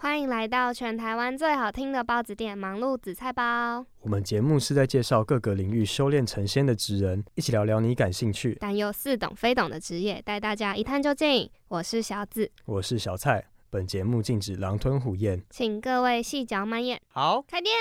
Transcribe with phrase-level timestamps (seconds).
[0.00, 3.84] 欢迎来到全台湾最好听的包子店——忙碌紫菜包。
[4.00, 11.50] 我们节目是在介绍各个领域修炼成仙的职人，一起聊聊你感兴趣但又似懂非懂的职业，带大家一探究竟。
[11.66, 13.44] 我是小紫，我是小蔡。
[13.70, 17.00] 本节目禁止狼吞虎咽，请各位细嚼慢咽。
[17.08, 17.74] 好，开店。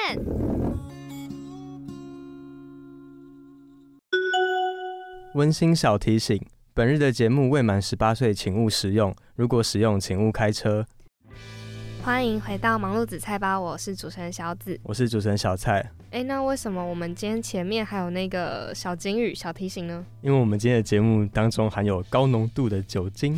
[5.36, 6.44] 温馨小提醒：
[6.74, 9.16] 本日的节目未满十八岁，请勿使用。
[9.36, 10.84] 如果使用，请勿开车。
[12.08, 15.86] 欢迎回到忙碌紫菜包，我是主持人小紫，我是主持人小蔡。
[16.12, 20.06] 哎，那为什么我们今天前面还有那个小金语、小提醒呢？
[20.22, 23.38] 因为我们今天的节目当中含有高浓度的酒精。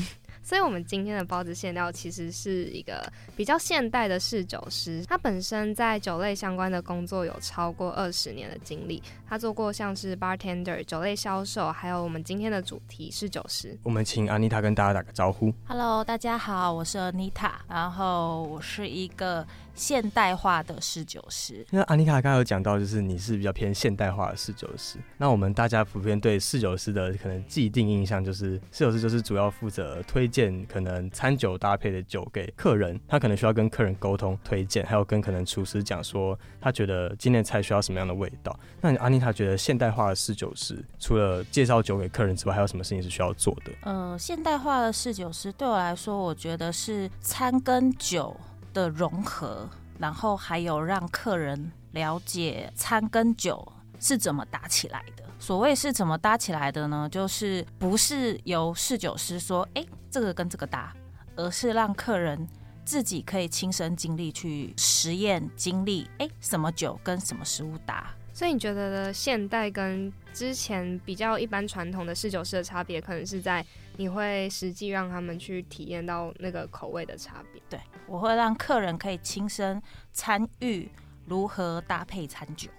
[0.49, 5.05] 所以，我们今天的包子馅料其实是一个比较现代的侍酒师。
[5.07, 8.99] 他本身在酒类相关的工作有超过二十年的经历。
[9.27, 13.77] 他做过像是 bartender、酒类销售，还有我们今天的主题是酒师。
[13.83, 15.53] 我们请 Anita 跟大家打个招呼。
[15.67, 19.45] Hello，大家好，我是 Anita，，然后我是一个。
[19.79, 24.99] 现代化的侍酒师，那安妮卡刚刚有讲到，就是你是比较偏现代化的侍酒师。
[25.17, 38.59] 那我们大家普遍对侍酒师的可能既定印象，就是侍酒师就是主要负责推荐可能餐酒搭配的酒给客人，他可能需要跟客人沟通推荐，还有跟可能厨师讲说他觉得今天菜需要什么样的味道。
[38.81, 43.71] 那安妮卡觉得现代化的侍酒师除了介绍酒给客人之外，还有什么事情是需要做的？
[43.83, 48.35] 呃，现代化的侍酒师对我来说，我觉得是餐跟酒。
[48.79, 53.67] 的融合，然后还有让客人了解餐跟酒
[53.99, 55.23] 是怎么搭起来的。
[55.37, 57.07] 所谓是怎么搭起来的呢？
[57.11, 60.93] 就是不是由侍酒师说，哎，这个跟这个搭，
[61.35, 62.47] 而是让客人
[62.85, 68.13] 自己可以亲身经历去实验经历，哎，什么酒跟什么食物搭。
[68.33, 73.65] 所以你觉得的现代跟之前比较一般传统的侍酒师的差别，可能是在
[73.99, 77.61] 你会实际让他们去体验到那个口味的差别。
[77.69, 77.77] 对，
[78.07, 79.83] 我会让客人可以亲身
[80.13, 80.89] 参与
[81.25, 82.69] 如何搭配餐酒。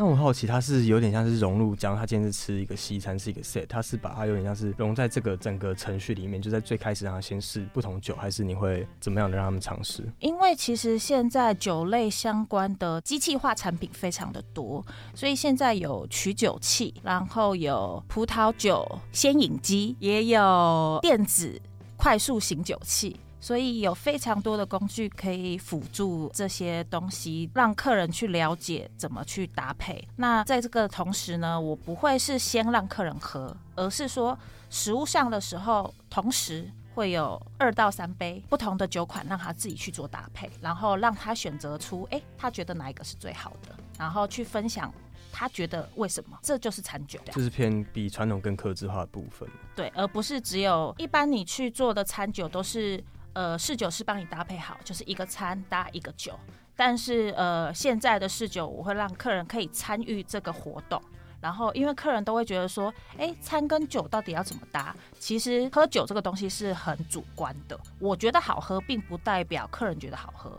[0.00, 10.04] 那我好奇，它是有点像是融入，假如他今天是吃一个西餐，是一个 set，他是把它有点像是融在这个整个程序里面，就在最开始让他先试不同酒，还是你会怎么样的让他们尝试？
[10.20, 14.86] 因为其实现在酒类相关的机器化产品非常的多，
[15.16, 21.60] 所以现在有取酒器，然后有葡萄酒先饮机，也有电子
[21.96, 23.16] 快速醒酒器。
[23.40, 30.06] 所以有非常多的工具可以辅助这些东西，让客人去了解怎么去搭配。
[30.16, 34.36] 那在这个同时呢，我不会是先让客人喝，而是说
[34.70, 44.92] 食物上的时候，同时会有二到三杯不同的酒款，让他自己去做搭配，然后让他选择出，哎，他觉得哪一个是最好的，然后去分享
[45.30, 49.48] 他觉得为什么，这就是餐酒，就是偏比传统更克制化的部分。
[49.76, 53.00] 对，而不是只有一般你去做的餐酒都是。
[53.38, 56.36] 呃，侍酒是帮你搭配好，就是一个餐搭一个酒。
[56.74, 61.00] 但是呃，现在的侍酒我会让客人可以参与这个活动，
[61.40, 64.92] 然后因为客人都会觉得说，哎，餐跟酒到底要怎么搭？
[65.20, 70.50] 其实喝酒这个东西是很主观的，我觉得好喝，并不代表客人觉得好喝；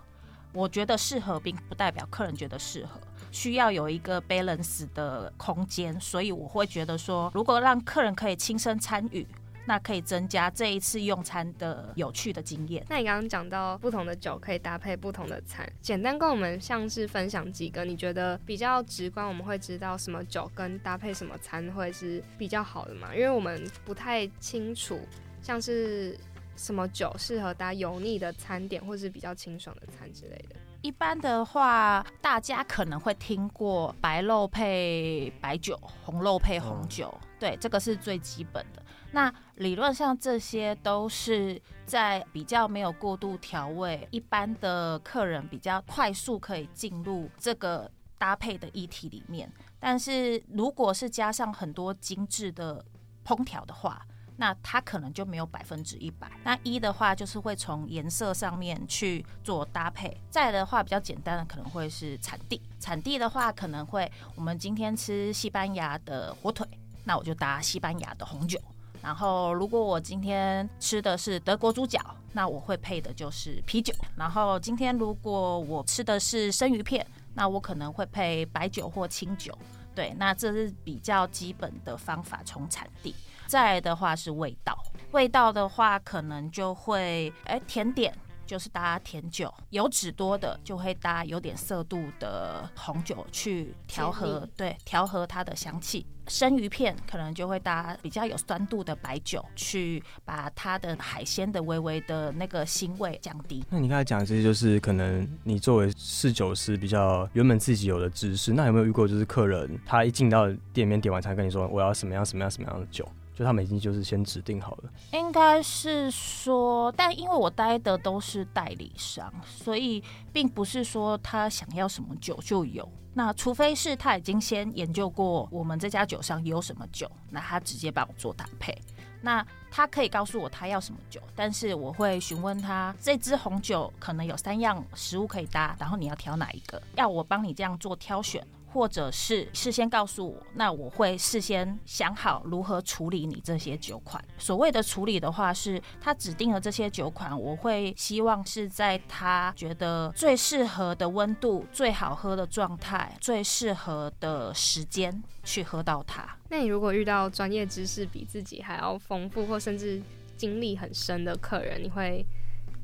[0.54, 2.98] 我觉得适合，并不代表客人觉得适合。
[3.30, 9.28] 需要有一个 balance 的空间，所以我会觉得说，如果让客人可以亲身参与。
[9.70, 12.84] 那可以增加这一次用餐的有趣的经验。
[12.90, 23.14] 那你刚刚讲到不同的酒可以搭配不同的餐，简单跟我们像是分享几个你觉得比较直观，我们会知道什么酒跟搭配什么餐会是比较好的嘛？
[23.14, 25.00] 因为我们不太清楚，
[25.40, 26.18] 像是
[26.56, 30.56] 什么酒适合搭油腻的餐点，或是比较清爽的餐之类的。
[30.82, 38.82] 一般的话，大家可能会听过白肉配白酒，红肉配红酒，对，这个是最基本的。
[39.12, 49.52] 那理论上这些都是在比较没有过度调味，一般的客人比较快速可以进入这个搭配的议题里面。
[49.80, 52.86] 但是如果是加上很多精致的
[53.26, 54.06] 烹调的话，
[54.38, 56.30] 那它可能就没有百分之一百。
[56.44, 60.16] 那一的话就是会从颜色上面去做搭配。
[60.30, 66.66] 再的话比较简单的可能会是产地，产地的话可能会我们今天吃西班牙的火腿，
[67.04, 68.60] 那我就搭西班牙的红酒。
[69.02, 72.00] 然后，如果我今天吃的是德国猪脚，
[72.34, 73.94] 那我会配的就是啤酒。
[74.16, 79.58] 然后，今天如果我吃的是生鱼片，那我可能会配白酒或清酒。
[79.96, 83.16] 对，那这是比较基本的方法，从产地。
[83.48, 84.78] 再来的话是味道，
[85.12, 88.14] 味道的话可能就会，哎，甜点。
[88.50, 96.04] 就是搭甜酒，油脂多的就会搭有点色度的红酒去调和，对，调和它的香气。
[96.28, 103.64] 生鱼片可能就会搭比较有酸度的白酒，去把它的海鲜的微微的那个腥味降低。
[103.70, 113.08] 那你刚才讲这些，就是可能你作为侍酒师比较原本自己有的知识，那有没有遇过就是客人他一进到店面点完餐跟你说我要什么样什么样什么样的酒？
[113.40, 120.04] 就他们已经就是先指定好了，应该是说，但因为我待的都是代理商，所以
[120.34, 122.86] 并不是说他想要什么酒就有。
[123.14, 128.78] 那除非是他已经先研究过我们这家酒商有什么酒，那他直接帮我做搭配。
[129.22, 136.82] 那他可以告诉我他要什么酒，但是我会询问他这支红酒可能有三样食物可以搭，然后你要挑哪一个？
[136.96, 138.46] 要我帮你这样做挑选。
[138.72, 144.24] 或者是事先告诉我，那我会事先想好如何处理你这些酒款。
[144.38, 156.38] 所谓的处理的话，是他指定了这些酒款，我会希望是在他觉得最适合的温度、最好喝的状态、最适合的时间去喝到它。
[156.50, 160.02] 那你如果遇到专业知识比自己还要丰富，或甚至
[160.38, 162.26] 经历很深的客人，你会？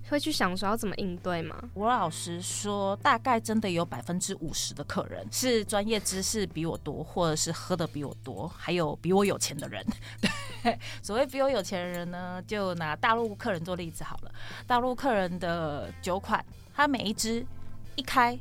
[0.10, 1.56] 会去想说要怎么应对吗？
[1.74, 9.86] 我老实说，大概真的有百分之五十的客人是专业知识比我多，或者是喝的比我多，还有比我有钱的人。
[10.64, 14.32] 对，所谓比我有钱的人呢，就拿大陆客人做例子好了。
[14.68, 16.44] 大陆客人的酒款，
[16.74, 17.46] 他每一支
[17.96, 18.38] 一开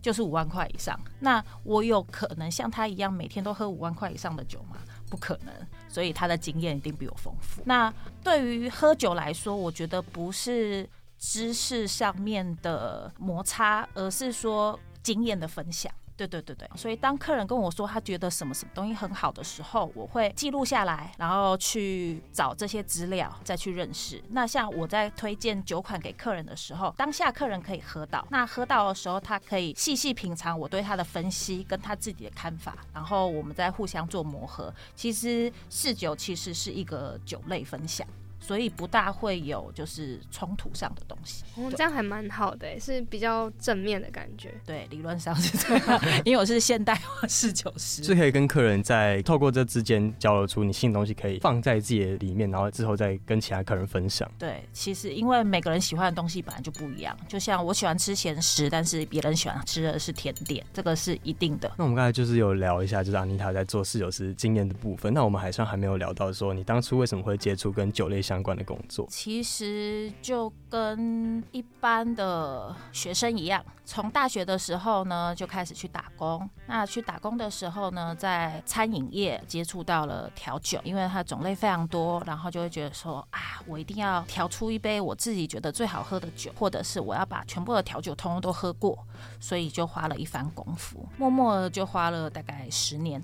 [0.00, 0.98] 就是五万块以上。
[1.20, 4.76] 那我有可能像他一样每天都喝五万块以上的酒吗？
[5.08, 5.54] 不可能。
[5.96, 7.62] 所以他的经验一定比我丰富。
[7.64, 7.90] 那
[8.22, 10.86] 对于喝酒来说，我觉得不是
[11.18, 15.90] 知识上面的摩擦，而是说经验的分享。
[16.16, 24.22] 对对对对，所以当客人跟我说他觉得什么什么东西很好的时候，我会记录下来，然后去找这些资料，再去认识。
[24.30, 34.72] 那像我在推荐酒款给客人的时候，当下客人可以喝到，那喝到的时候，他可以细细品尝我对他的分析跟他自己的看法，然后我们再互相做磨合。
[34.94, 38.06] 其实试酒其实是一个酒类分享。
[38.46, 44.54] 所以不大会有就是冲突上的东西，哦，这样还蛮好的，是比较正面的感觉。
[44.64, 54.30] 对，理论上是这样，因为我是现代化侍酒师，是可以跟客人在透过这之间交流出你新的东西，可以放在自己的里面，然后之后再跟其他客人分享。
[54.38, 61.68] 对，其实因为每个人喜欢的东西本来就不一样，就像我喜欢吃咸食，但是别人喜欢吃的是甜点，这个是一定的。
[61.76, 69.06] 那我们刚才就是有聊一下，就是安妮塔在做侍酒师经验的部分，那我们还算还没有聊到说你当初为什么会接触跟酒类相关的工作？
[69.10, 73.64] 其实就跟一般的学生一样。
[73.84, 76.48] 从大学的时候呢，就开始去打工。
[76.66, 88.98] 那去打工的时候呢，在餐饮业接触到了调酒，因为它种类非常多，然后就会觉得说啊，我一定要调出一杯我自己觉得最好喝的酒，或者是我要把全部的调酒通通都喝过，
[89.38, 93.22] 所以就花了一番功夫，默默就花了大概十年，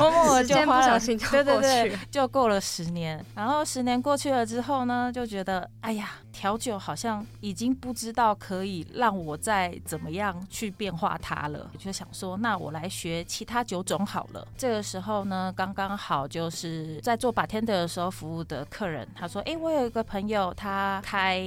[0.00, 2.97] 默默就花了，对对对，就过了十年。
[3.34, 8.28] 然后十年过去了之后呢，就觉得哎呀，调酒好像已经不知道。
[8.38, 14.46] 可以让我再怎么样去变化它了，我就想说，那我来学其他酒种好了。
[14.56, 21.38] 这个时候呢，刚刚好就是在做 bartender 的时候服务的客人，他说：“哎，我有一个朋友，他开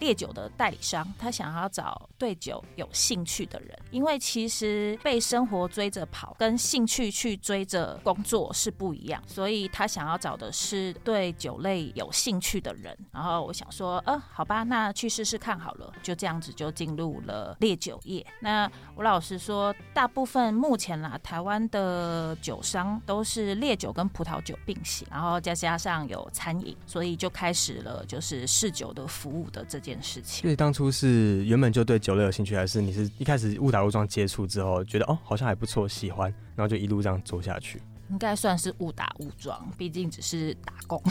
[0.00, 3.78] 烈酒的代理商，他想要找对酒有兴趣的人。
[3.90, 12.96] 因为其实被生活追着跑，跟兴趣去追着工作是不一样，所以他想要找的是对酒类有兴趣的人。
[13.12, 18.24] 然后我想说，呃，好吧，那去试试看好了，就这样子。”就进入了烈酒业。
[18.38, 30.42] 那吴老师说，大部分目前啦，台湾的酒商都是烈酒跟葡萄酒并行，然后再加上有餐饮，所以就开始了就是试酒的服务的这件事情。
[30.42, 37.82] 所以当初是原本就对酒类有兴趣，还是你是一开始误打误撞接触之后，觉得哦好像还不错，喜欢，然后就一路这样做下去？
[38.10, 41.02] 应该算是误打误撞，毕竟只是打工。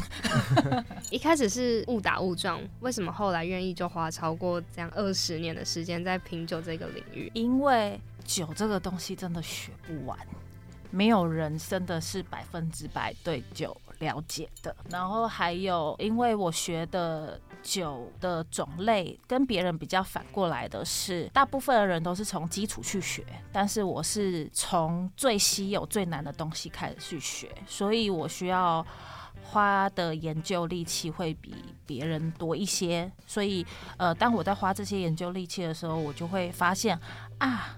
[1.12, 7.32] 一开始是误打误撞，为什么后来愿意就花超过这样二十年的时间在品酒这个领域？
[7.34, 10.18] 因为酒这个东西真的学不完，
[10.92, 14.76] 没有人真的是百分之百对酒了解的。
[14.90, 17.40] 然后还有，因为我学的。
[17.68, 28.86] 酒的种类跟别人比较反过来的是，大部分的人都是从基础去学，但是我是从最稀有、最难的东西开始去学，所以我需要
[29.44, 31.54] 花的研究力气会比
[31.86, 33.12] 别人多一些。
[33.26, 33.66] 所以，
[33.98, 36.98] 呃，当我在花这些研究力气的时候，我就会发现
[37.40, 37.78] 啊，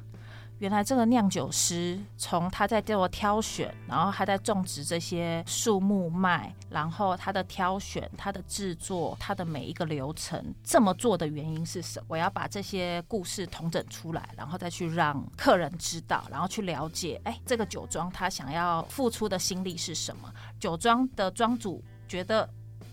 [0.59, 12.05] 原来这个酿酒师从他在做挑选，然后他在种植这些树木麦，然后他的挑选、他的制作、他的每一个流程，这么做的原因是什么？
[12.09, 20.29] 我要把这些故事统整出来，然后再去让客人知道，然后去了解，哎，这个酒庄他想要付出的心力是什么？
[20.59, 22.49] 酒庄的庄主觉得。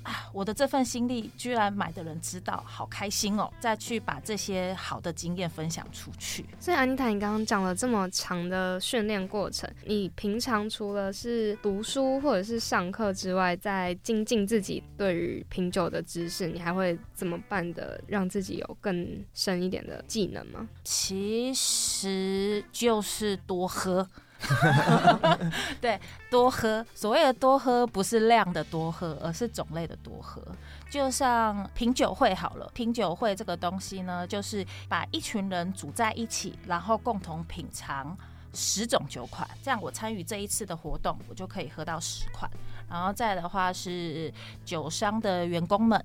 [0.07, 0.31] 啊！
[0.33, 3.53] 我的这份心力居然买的人知道，好开心哦！
[3.59, 6.47] 再去把这些好的经验分享出去。
[6.61, 20.69] 所以安妮塔，你刚刚讲了这么长的训练过程，你平常除了是读书或者是上课之外，在精进自己对于品酒的知识，你还会怎么办的，让自己有更深一点的技能吗？
[20.85, 24.09] 其实就是多喝。
[25.81, 25.99] 对，
[26.31, 26.85] 多喝。
[26.95, 30.43] 所谓的多喝，不是量的多喝，而是种类的多喝。
[30.91, 38.17] 就像品酒会好了，品酒会这个东西呢，就是把一群人组在一起，然后共同品尝
[38.55, 39.49] 十种酒款。
[39.63, 42.51] 这样我参与这一次的活动，我就可以喝到十款。
[42.89, 44.33] 然后再的话是
[44.65, 46.05] 酒商的员工们，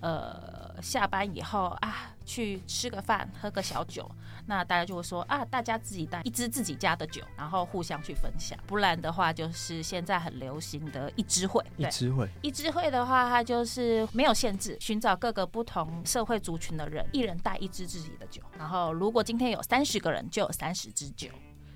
[0.00, 4.10] 呃，下班以后啊，去吃个饭，喝个小酒。
[4.50, 8.58] 那大家就会说啊，大家自己带一支自己家的酒，然后互相去分享。
[8.66, 11.64] 不然的话，就是现在很流行的一支会。
[11.76, 18.42] 一支会，一支会的话，它就是没有限制，寻找各个不同社会族群的人，一人带一支自己的酒。
[18.58, 21.28] 然后，如果今天有三十个人，就有三十支酒。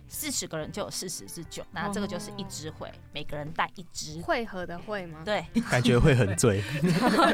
[0.08, 4.20] 四十个人就有四十支酒，那这个就是一支会，每个人带一支。
[4.22, 5.22] 会合的会吗？
[5.24, 6.62] 对，感觉会很醉。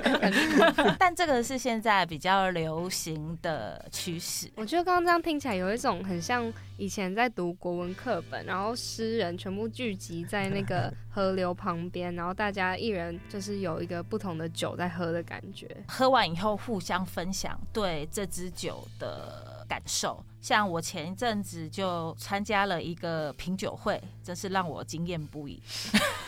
[0.98, 4.50] 但这个是现在比较流行的趋势。
[4.56, 15.68] 我觉得刚刚这样听起来有一种很像以前在读国文课本，然后诗人全部聚集在那个河流旁边，然后大家一人就是有一个不同的酒在喝的感觉。
[15.86, 19.48] 喝完以后互相分享对这支酒的。
[19.70, 25.62] 感受像我前一阵子就参加了一个品酒会，真是让我惊艳不已。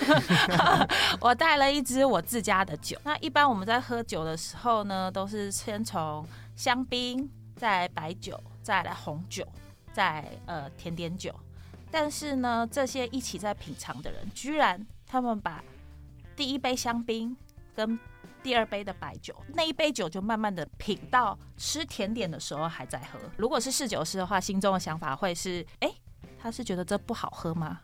[1.21, 2.99] 我带了一支我自家的酒。
[3.05, 6.27] 那一般我们在喝酒的时候呢，都是先从
[6.57, 9.47] 香槟，再白酒，再来红酒，
[9.93, 11.35] 再呃甜点酒。
[11.91, 15.63] 但是呢，这些一起在品尝的人，居然他们把
[16.35, 17.37] 第一杯香槟
[17.75, 17.99] 跟
[18.43, 23.19] 第二杯的白酒，那一杯酒就慢慢的品到吃甜点的时候还在喝。
[23.37, 25.93] 如果是试酒师的话，心中的想法会是：哎，
[26.39, 27.81] 他是觉得这不好喝吗？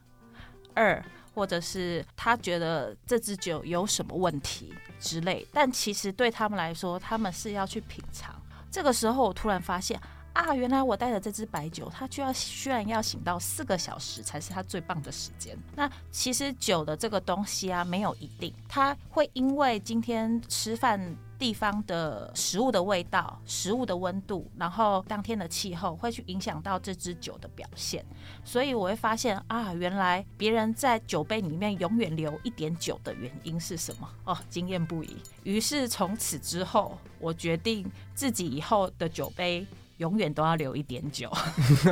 [0.75, 5.47] 二，或者是他觉得这支酒有什么问题之类。
[5.53, 8.35] 但其实对他们来说，他们是要去品尝。
[8.71, 10.00] 这个时候，我突然发现。
[10.38, 15.59] 啊，原来我带的这支白酒，它就要居然要醒到四个小时才是它最棒的时间。
[15.75, 28.07] 那其实酒的这个东西啊，没有一定，它会因为今天吃饭地方的食物的味道、食物的温度，然后当天的气候，会去影响到这支酒的表现。
[28.45, 34.09] 所以我会发现啊，原来别人在酒杯里面永远留一点酒的原因是什么？
[34.23, 35.16] 哦，惊艳不已。
[35.42, 39.66] 于是从此之后，我决定自己以后的酒杯。
[39.99, 41.31] 永远都要留一点酒，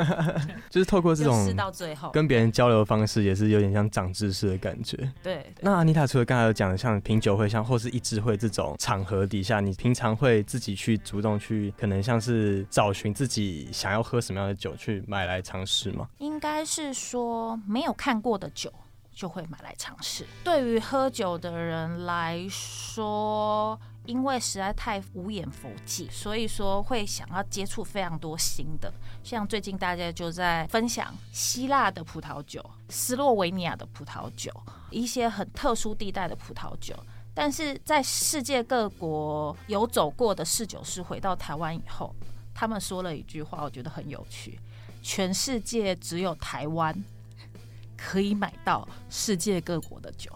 [0.69, 5.11] 就是透过这种试到最后跟别人交流的方式，也是有点像长知识的感觉。
[5.21, 16.07] 对，那安妮塔除了刚才有讲的像品酒会，像或是一支会这种场合底下，你平常会自己去主动去，可能像是找寻自己想要喝什么样的酒去买来尝试吗？
[16.19, 18.71] 应该是说没有看过的酒
[19.13, 20.25] 就会买来尝试。
[20.43, 23.77] 对于喝酒的人来说。
[24.07, 28.91] 因为实在太无眼佛界，所以说会想要接触非常多新的。
[29.23, 34.51] 像最近大家就在分享希腊的葡萄酒、斯洛维尼亚的葡萄酒，
[34.89, 36.95] 一些很特殊地带的葡萄酒。
[37.33, 42.15] 但是在世界各国有走过的侍酒师回到台湾以后，
[42.55, 44.57] 他们说了一句话，我觉得很有趣：
[45.03, 47.03] 全世界只有台湾
[47.97, 50.31] 可以买到世界各国的酒。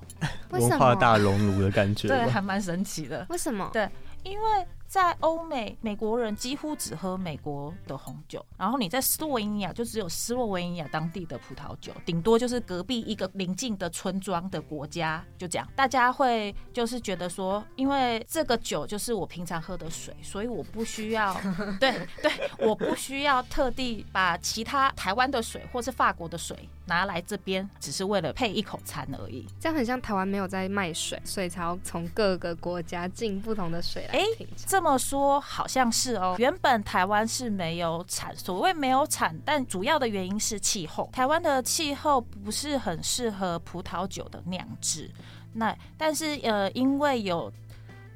[0.49, 3.25] 文化大熔炉的感觉，对，还蛮神奇的。
[3.29, 3.69] 为什么？
[3.71, 3.89] 对，
[4.23, 4.67] 因为。
[4.91, 15.65] 在欧美，美国人几乎只喝美国的红酒，然后你在斯洛维尼亚就只有斯洛维尼亚当地的葡萄酒，顶多就是隔壁一个邻近的村庄的国家，就这样。
[15.77, 21.33] 大家会就是觉得说，因为这个酒就是我平常喝的水，所以我不需要，
[21.79, 29.47] 对对，我不需要特地把其他台湾的水或是法国的水拿来这边，只是为了配一口餐而已。
[29.61, 34.67] 这样很像台湾没有在卖水，所以才要从各个国家进不同的水来品尝。
[34.67, 45.09] 这么说好像是哦，原本台湾是没有产，所谓没有产，但主要的原因是气候，台湾的气候不是很适合葡萄酒的酿制。
[45.53, 47.49] 那但是呃，因为有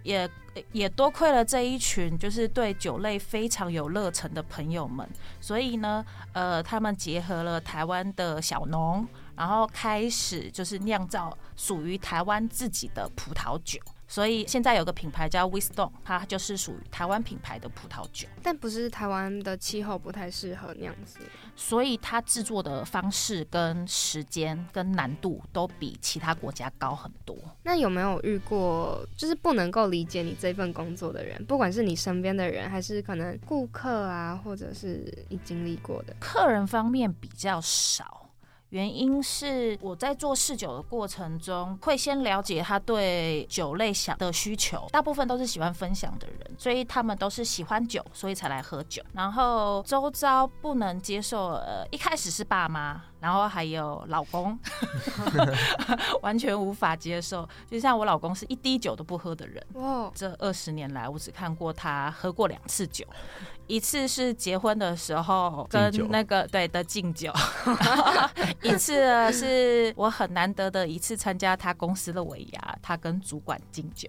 [0.06, 0.30] 也
[0.72, 5.06] 也多亏了这一群就是对酒类非常有热忱的朋友们，
[5.42, 13.80] 所以呢，呃，他们结合了台湾的小农，然后开始就是酿造属于台湾自己的葡萄酒。
[14.16, 21.20] 所以现在有个品牌叫 Wisdom，它就是属于台湾品牌的葡萄酒，但不是台湾的气候不太适合那样子，
[21.54, 27.36] 所以它制作的方式跟时间跟难度都比其他国家高很多。
[27.64, 36.16] 那有没有遇过就是不能够理解你这份工作的人，不管是你身边的人，还是可能顾客啊，或者是你经历过的？
[36.22, 38.25] 客人方面比较少。
[38.76, 49.02] 原因是我在做试酒的过程中，会先了解他对酒类想的需求，大部分都是喜欢分享的人，所以他们都是喜欢酒，所以才来喝酒。
[49.14, 54.60] 然后周遭不能接受，呃，一开始是爸妈，然后还有老公，
[56.22, 57.48] 完全无法接受。
[57.72, 63.06] 就像我老公是一滴酒都不喝的人，哇，这二十年来我只看过他喝过两次酒。
[63.68, 67.32] 一次是结婚的时候跟那个对的敬酒，
[68.62, 68.94] 一次
[69.32, 74.08] 是我很难得的一次参加他公司的尾牙，他跟主管敬酒，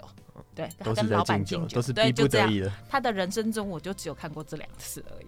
[0.55, 2.71] 对，都是老板敬酒，都是逼不得已的。
[2.89, 5.27] 他的人生中我就只有看过这两次而已。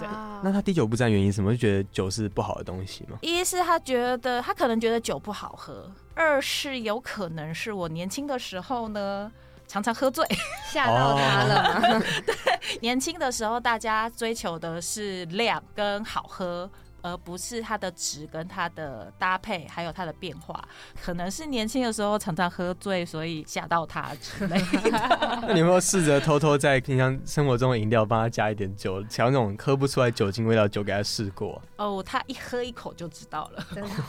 [0.00, 0.08] 对，
[0.42, 1.52] 那他滴酒不沾原因什么？
[1.52, 3.18] 就觉得酒是不好的东西吗？
[3.20, 9.30] 一是他觉得他可能觉得酒不好喝，二是有可能是我年轻的时候呢。
[9.68, 10.26] 常常喝醉，
[10.72, 11.80] 吓到他了吗？
[12.26, 16.70] 对，年轻的时候大家追求的是量跟好喝。
[17.06, 20.62] 而不是它的值跟它的搭配，还有它的变化，
[21.00, 25.38] 可能是年轻的时候常常喝醉，所以吓到他之类的。
[25.46, 31.62] 那你有没有试着偷偷在平常生活中的饮料帮他加一点酒，调那种喝不出来酒精味道酒给他试过？
[31.76, 33.64] 哦，他一喝一口就知道了。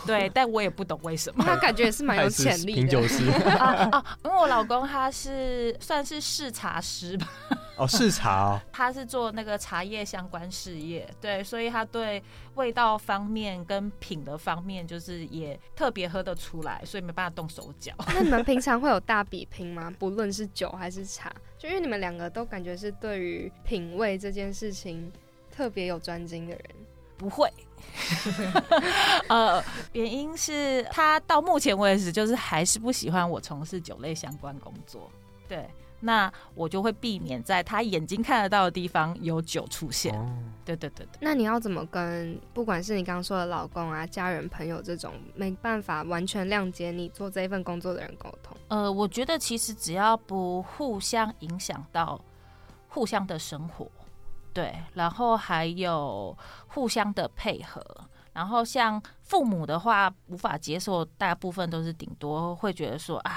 [0.05, 1.43] 对，但我也不懂为什么。
[1.43, 2.73] 他感觉也是蛮有潜力的。
[2.73, 7.27] 品酒师 啊，因为我老公他是算是试茶师吧。
[7.77, 12.21] 哦，试茶哦， 他是做那个茶叶相关事业，对，所以他对
[12.55, 17.93] 味道方面跟品的方面，就是也特别喝得出来，所以没办法动手脚。
[18.13, 19.93] 那你们平常会有大比拼吗？
[19.99, 25.11] 不论是酒还是茶，就因为你们两个都感觉是对于品味这件事情
[25.51, 26.63] 特别有专精的人，
[27.15, 27.47] 不会。
[29.29, 29.63] 呃，
[29.93, 35.11] 原因是他到目前为止就是还是不喜欢我从事酒类相关工作，
[35.47, 35.69] 对。
[35.99, 40.13] 那我就会避免在他眼睛看得到的地方有酒出现。
[40.63, 41.17] 对对对对。
[41.21, 48.55] 那你要怎么跟不管是你刚刚说的老公啊、家人、朋友这种没办法完全谅解你做这一份工作的人沟通？
[48.67, 52.19] 呃，我觉得其实只要不互相影响到
[52.89, 53.89] 互相的生活，
[54.53, 57.81] 对，然后还有互相的配合。
[58.37, 63.35] 然后像父母的话，无法接受，大部分都是顶多会觉得说啊，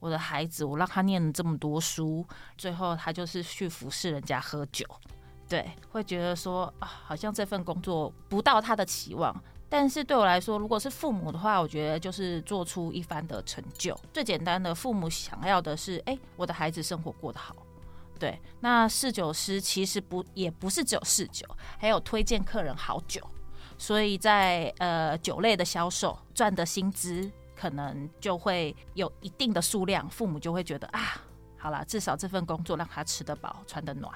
[0.00, 2.22] 我的孩子，我让他念了这么多书，
[2.58, 4.84] 最后他就是去服侍人家喝酒，
[5.48, 9.34] 对，会觉得说啊，好像这份工作不到他的期望。
[9.70, 13.98] 但是对我来说，如果是父母的话，我觉得就是做出一番的成就。
[14.12, 17.56] 最简单的，父母想要的是，哎，我的孩子生活过得好。
[18.18, 21.46] 对，那侍酒师其实不也不是只有侍酒，
[21.78, 23.26] 还有推荐客人好酒。
[23.76, 31.20] 所以在呃酒类的销售赚的薪资可能就会有一定的数量，父母就会觉得啊，
[31.58, 34.12] 好了，至少这份工作让他吃得饱、穿得暖，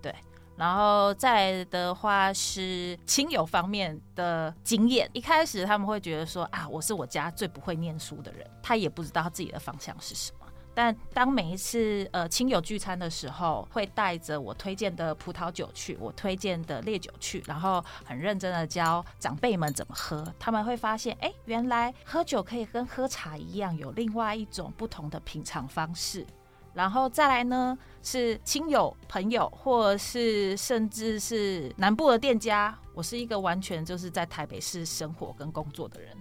[0.00, 0.14] 对。
[0.56, 10.37] 然后再的话是亲友方面的经验，一开始他们会觉得说啊，我是我家最不会念书的人，他也不知道自己的方向是什么。
[10.78, 20.24] 但当每一次呃亲友聚餐的时候，会带着我推荐的葡萄酒去，我推荐的烈酒去，然后很认真的教长辈们怎么喝。
[20.38, 26.24] 他们会发现，哎，原来喝酒可以跟喝茶一样，有另外一种不同的品尝方式。
[26.72, 32.78] 然后再来呢，是亲友朋友，或是甚至是南部的店家。
[32.94, 36.16] 我是一个完全就是在台北市生活跟工作的人。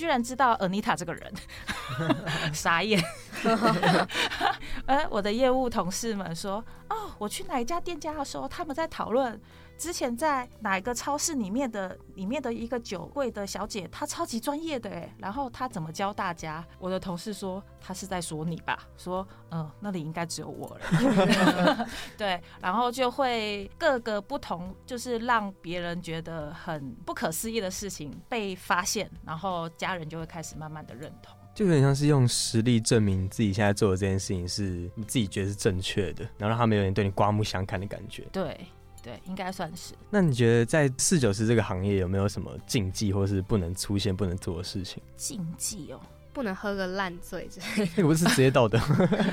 [0.00, 1.30] 居然知道 Anita 这个人，
[2.54, 2.98] 傻眼。
[4.88, 9.38] 呃，我的业务同事们说，哦，我去哪一家店家的时候，他们在讨论。
[9.80, 16.62] 之前在哪一个超市里面的里面的一个酒柜的小姐，她超级专业的哎，然后她怎么教大家？
[16.78, 21.88] 我的同事说她是在说你吧，说嗯，那里应该只有我了。
[22.18, 38.26] 对，然后就会各个不同，就是让别人觉得很不可思议的事情被发现，然后家人就会开始慢慢的认同，就有点像是用实力证明自己现在做的这件事情是你自己觉得是正确的，然后让他们有点对你刮目相看的感觉。
[38.30, 38.60] 对。
[39.02, 39.94] 对，应该算是。
[40.10, 45.02] 那你觉得在侍酒师这个行业有没有什么禁忌，或是不能出现、不能做的事情？
[45.16, 46.00] 禁忌哦，
[46.32, 47.92] 不能喝个烂醉之类的。
[47.98, 48.78] 那不是职业道德。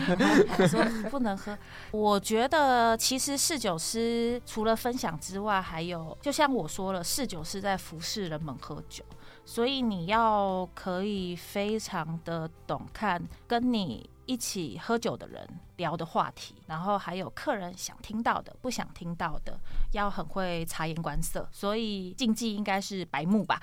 [0.67, 1.57] 说不能喝，
[1.91, 9.03] 我觉得其实侍酒师除了分享之外，还有就像我说了，侍酒师在服侍人们喝酒，
[9.45, 19.59] 所以你要可以非常的懂看跟你一起喝酒的人聊的话题，然后还有客人想听到的、不想听到的，
[19.93, 21.47] 要很会察言观色。
[21.51, 23.59] 所以禁忌应该是白目吧，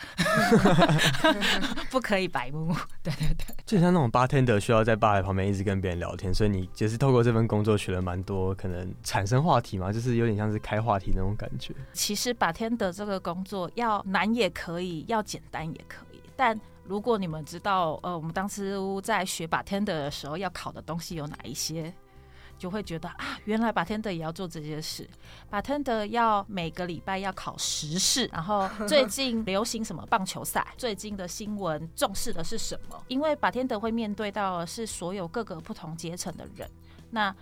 [1.90, 2.74] 不可以白目。
[3.04, 3.54] 对对对。
[3.66, 11.74] 就像那种 bartender 需要在吧台旁边一直跟别人聊天，所以你就是透过这份工作学了蛮多，可能产生话题嘛，就是有点像是开话题那种感觉。
[11.92, 16.20] 其实把天的这个工作要难也可以，要简单也可以。
[16.36, 21.92] 但如果你们知道，呃，我们当时在学把天的时候要考的东西有哪一些，
[22.58, 25.08] 就会觉得啊，原来把天的也要做这些事。
[25.48, 33.02] 把天的要每个礼拜要考时事，然后最近流行什么棒球赛，最近的新闻重视的是什么？
[33.08, 36.70] 因为把天的会面对到的是所有各个不同阶层的人，
[37.10, 37.34] 那。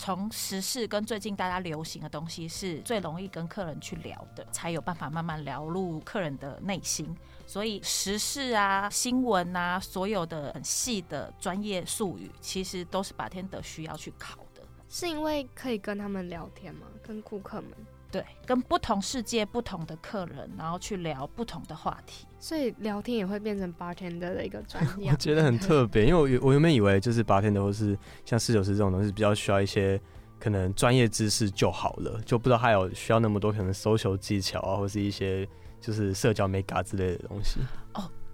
[0.00, 7.12] 从时事跟最近大家流行的东西是最容易跟客人去聊的，才有办法慢慢聊入客人的内心。
[7.48, 14.60] 所以时事啊、新闻啊，所有的很细的专业术语，其实都是把天德需要去考的。
[14.86, 16.86] 是因为可以跟他们聊天吗？
[17.02, 17.70] 跟顾客们？
[18.10, 22.26] 对，跟不同世界、不同的客人，然后去聊不同的话题。
[22.38, 25.10] 所以聊天也会变成 bartender 的一个专业。
[25.10, 29.98] 我觉得很特别，因为我我原本以为就是 bartender 或是像侍酒师这种东西，比较需要一些
[30.38, 35.48] 可能专业知识就好了，就不知道还有需要那么多可能 social 技巧啊，或是一些
[35.80, 37.60] 就是社交 mega 之类的东西。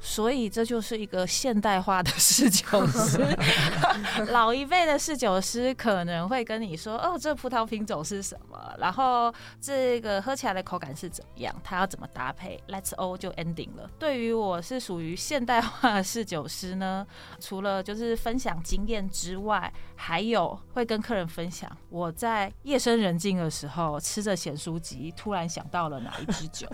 [0.07, 3.27] 所以这就是一个现代化的侍酒师。
[4.31, 8.75] 老一辈的侍酒师可能会跟你说：“哦，这葡萄品种是什么？
[8.79, 11.55] 然后这个喝起来的口感是怎么样？
[11.65, 13.91] 它要怎么搭配？”Let's all 就 ending 了。
[13.99, 17.07] 对于我是属于现代化的侍酒师呢，
[17.41, 26.69] 除了就是分享经验之外，还有会跟客人分享我在夜深人静的时候吃着咸酥鸡，突然想到了哪一支酒，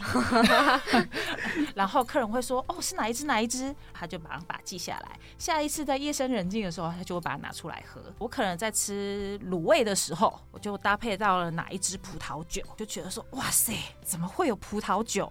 [1.77, 5.19] 然后客人会说：“哦，是哪一支？”是哪一支，他就把把记下来。
[5.39, 8.01] 下一次在夜深人静的时候，他就会把它拿出来喝。
[8.19, 15.31] 我可能在吃卤味的时候，我就搭配到了哪一支葡萄酒，就觉得说，哇塞，怎么会有葡萄酒？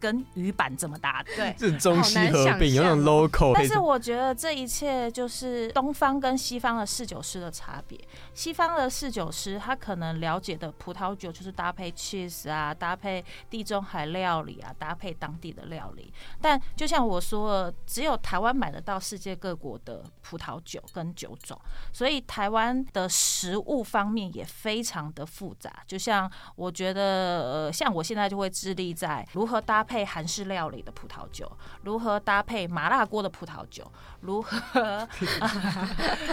[0.00, 3.52] 跟鱼板这么大，对， 是中西合并，有种 local。
[3.54, 8.00] 但是我觉得这一切就是东方跟西方的侍酒师的差别。
[8.32, 16.10] 西方的侍酒师他可能了解的葡萄酒就是搭配 cheese 啊，搭配地中海料理啊，搭配当地的料理。
[16.40, 21.60] 但就像我说，只有台湾买得到世界各国的葡萄酒跟酒种，
[21.92, 25.70] 所以台湾的食物方面也非常的复杂。
[25.86, 29.84] 就像我觉得，呃，像我现在就会致力在如何搭。
[29.90, 31.50] 配韩式料理的葡萄酒，
[31.82, 33.90] 如何搭配麻辣锅的葡萄酒？
[34.20, 34.56] 如何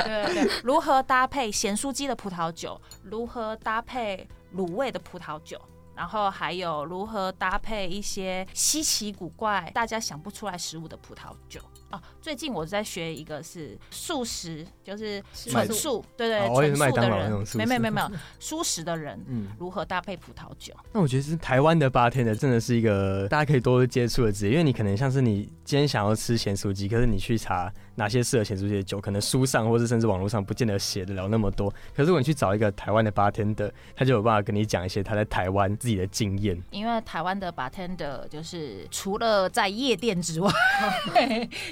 [0.06, 2.80] 对对，如何搭配咸酥鸡的葡萄酒？
[3.04, 5.60] 如何搭配卤味的葡萄酒？
[5.98, 11.60] 然后还有如何搭配一些稀奇古怪、大家想不出来食物的葡萄酒？
[11.90, 20.74] 哦，最近我在学一个是素食，就是纯素，对对，纯素的人，没没没没有， 素食的人，嗯，如何搭配葡萄酒？
[20.92, 27.74] 那我觉得是台湾的八天的，真的是一个大家可以多接触的职业，因为你可能像是你今天想要吃咸酥鸡，可是你去查。
[27.98, 29.02] 哪些适合咸酥鸡的酒？
[29.02, 31.68] 可能书上或者甚至网络上不见得写得了那么多。
[31.96, 36.62] 可是如果你去找一个台湾的 bartender，他就有办法跟你讲一些他在台湾自己的经验。
[36.70, 40.52] 因为台湾的 bartender 就是除了在夜店之外，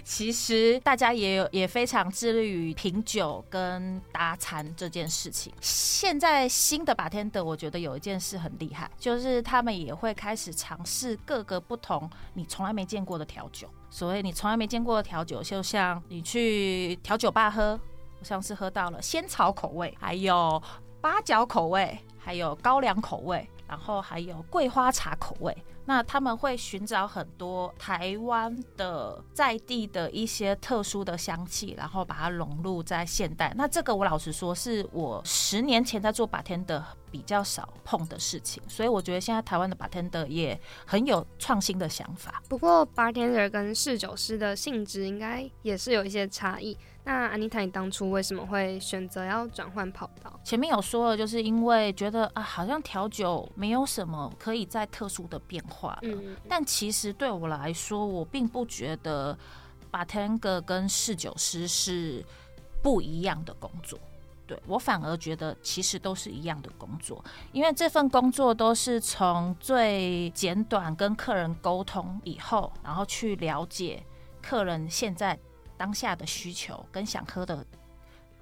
[0.03, 5.53] 其实大家也有也非常致力于品酒跟搭餐这件事情。
[5.61, 13.69] 现在新的 bartender 我觉得有一件事很厉害，就是他们也会开始尝试各个不同你从来没见过的调酒。
[13.95, 17.79] 所谓你从来没见过的调酒，就像你去调酒吧喝，
[18.19, 20.61] 我上次喝到了仙草口味，还有
[20.99, 25.55] 八角口味，还有高粱口味，然后还有桂花茶口味。
[25.85, 33.53] 那他们会寻找很多台湾的在地的一些特殊的香气，然后把它融入在现代。
[33.55, 42.41] 那这个我老实说，是我十年前在做 bartender 比较少碰的事情，所以我觉得现在台湾的 bartender 也很有创新的想法。
[42.49, 46.77] 不过 bartender 跟侍酒师的性质应该也是有一些差异。
[47.07, 50.39] 那安妮塔，你当初为什么会选择要转换跑道？
[50.43, 55.99] 前面有说了，就是因为觉得啊，好像调酒没有什么可以再特殊的变化了。
[56.01, 56.35] 嗯。
[56.49, 59.37] 但其实对我来说，我并不觉得
[59.91, 62.25] bartender 跟侍酒师是
[62.81, 63.99] 不一样的工作。
[64.47, 74.03] 对我反而觉得其实都是一样的工作，因为这份工作都是从最简短跟客人沟通以后，然后去了解
[74.41, 75.37] 客人现在。
[75.77, 77.65] 当下的需求跟想喝的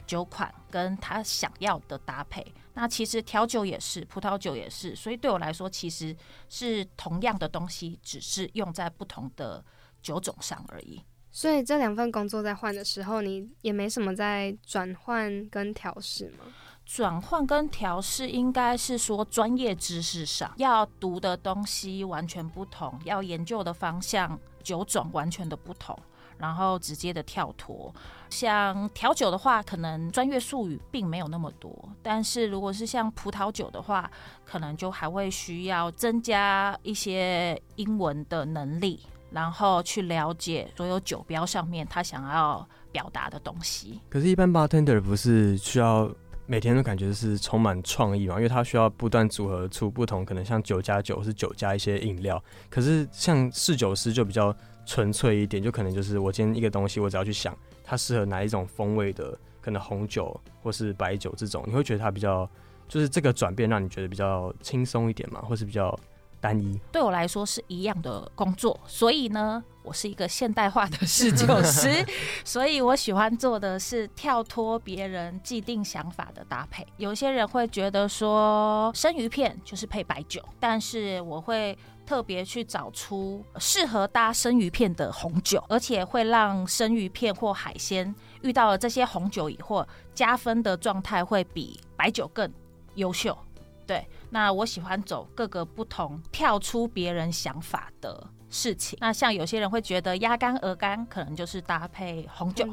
[0.06, 2.46] 酒款跟他想要的搭配。
[2.74, 6.16] 那其实调酒也是，葡萄酒也是，所以对我来说其实
[6.50, 9.64] 是同样的东西，只是用在不同的
[10.02, 11.02] 酒种上而已。
[11.32, 16.46] 所以这两份工作在换的时候，你也没什么在转换跟调试吗？
[16.86, 25.98] 转换跟调试应该是说专业知识上要读的东西完全不同，要研究的方向酒种完全的不同，
[26.38, 27.94] 然后直接的跳脱。
[28.30, 34.10] 像调酒的话，可能专业术语并没有那么多，但是如果是像葡萄酒的话，
[34.46, 39.02] 可能就还会需要增加一些英文的能力。
[39.32, 44.00] 然后去了解所有酒标上面他想要表达的东西。
[44.08, 46.08] 可是，一般 bartender 不是需要
[46.46, 48.36] 每天都感觉是充满创意嘛？
[48.36, 52.40] 因为他需要不断组合出不同，可能像酒加酒是酒加一些饮料。
[52.70, 62.50] 可是像侍酒师就比较纯粹一点，就可能就是我今天一个东西，我只要去想它适合哪一种风味的，可能红酒或是白酒这种，你会觉得它比较
[62.88, 65.98] 就是这个转变让你觉得比较轻松一点嘛，或是比较。
[66.44, 72.06] 单一对我来说是一样的工作，所以呢，我是一个现代化的侍酒师，
[72.44, 76.86] 所以我喜欢做的是跳脱别人既定想法的搭配。
[76.98, 92.52] 有些人会觉得说生鱼片就是配白酒，但是我会特别去找出适合搭生鱼片的红酒，而且会让生鱼片或海鲜遇到了这些红酒以后，加分的状态会比白酒更
[92.96, 93.38] 优秀。
[93.86, 98.98] 对，那我喜欢走各个不同、跳出别人想法的事情。
[99.00, 102.68] 那像有些人会觉得鸭肝、鹅肝可能就是搭配红酒，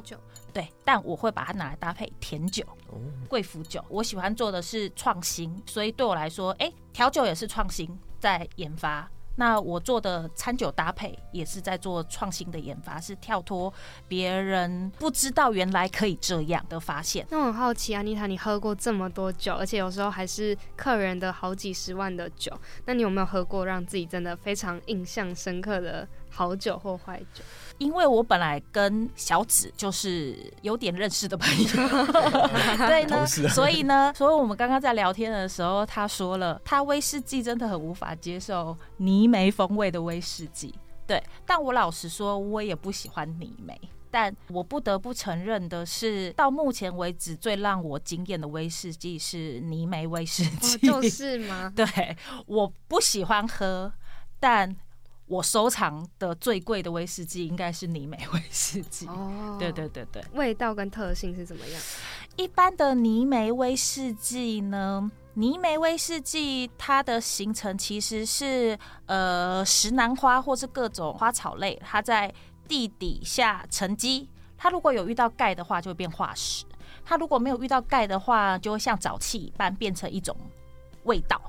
[0.54, 2.64] 对，但我会把它拿来搭配甜酒、
[3.28, 3.84] 贵腐酒。
[3.90, 9.06] 我喜欢做的是创新，所以对我来说，哎，调酒也是创新，在研发。
[9.40, 13.72] 那我做的餐酒搭配也是在做创新的研发，是跳脱
[14.06, 17.26] 别人不知道原来可以这样的发现。
[17.30, 22.52] 那我很好奇安，妮塔，你喝过这么多酒，而且有时候还是客人的好几十万的酒，
[22.84, 27.42] 那你有没有喝过让自己真的非常印象深刻的好酒或坏酒？
[27.80, 31.68] 因为我本来跟小紫就是有点认识的朋友，
[32.86, 40.74] 对呢，所以呢，所以我们刚刚在聊天的时候，他说了，他威士忌真的很无法接受泥煤风味的威士忌。
[41.06, 43.80] 对，但我老实说，我也不喜欢泥煤。
[44.10, 51.72] 但我不得不承认的是，到目前为止最让我惊艳的威士忌是泥煤威士忌，就是吗？
[51.74, 51.86] 对，
[52.46, 53.90] 我不喜欢喝，
[54.38, 54.76] 但。
[55.30, 59.06] 我收藏的最贵的威士忌应该是泥煤威士忌。
[59.06, 61.80] 哦，对对对对，味道跟特性是怎么样？
[62.34, 65.08] 一般的泥煤威士忌呢？
[65.34, 72.34] 泥煤威士忌它的形成其实是呃石楠花或是各种花草类，它在
[72.66, 74.28] 地底下沉积。
[74.58, 76.66] 它如果有遇到钙的话，就会变化石；
[77.04, 80.36] 它如果没有遇到钙的话，就会像沼气一般变成一种
[81.04, 81.40] 味道。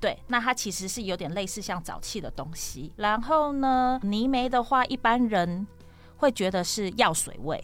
[0.00, 2.92] 对，那它其实是有点类似像沼气的东西。
[2.96, 5.66] 然后呢，泥煤的话，一般人
[6.18, 7.62] 会觉得是药水味，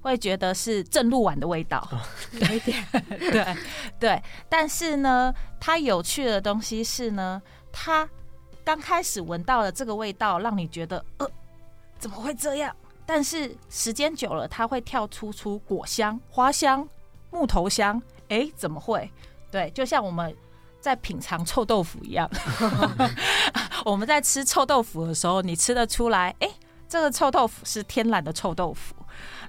[0.00, 1.84] 会觉得是正露丸的味道，
[2.30, 2.86] 有一点。
[3.08, 3.56] 对
[3.98, 8.08] 对，但是呢，它有趣的东西是呢，它
[8.62, 11.28] 刚开始闻到了这个味道，让你觉得呃，
[11.98, 12.74] 怎么会这样？
[13.04, 16.88] 但是时间久了，它会跳出出果香、花香、
[17.32, 18.00] 木头香。
[18.28, 19.10] 哎，怎么会？
[19.50, 20.32] 对，就像我们。
[20.86, 22.30] 在品尝臭豆腐一样，
[23.84, 26.32] 我们在吃臭豆腐的时候，你吃得出来？
[26.38, 26.48] 哎，
[26.88, 28.94] 这个臭豆腐是天然的臭豆腐，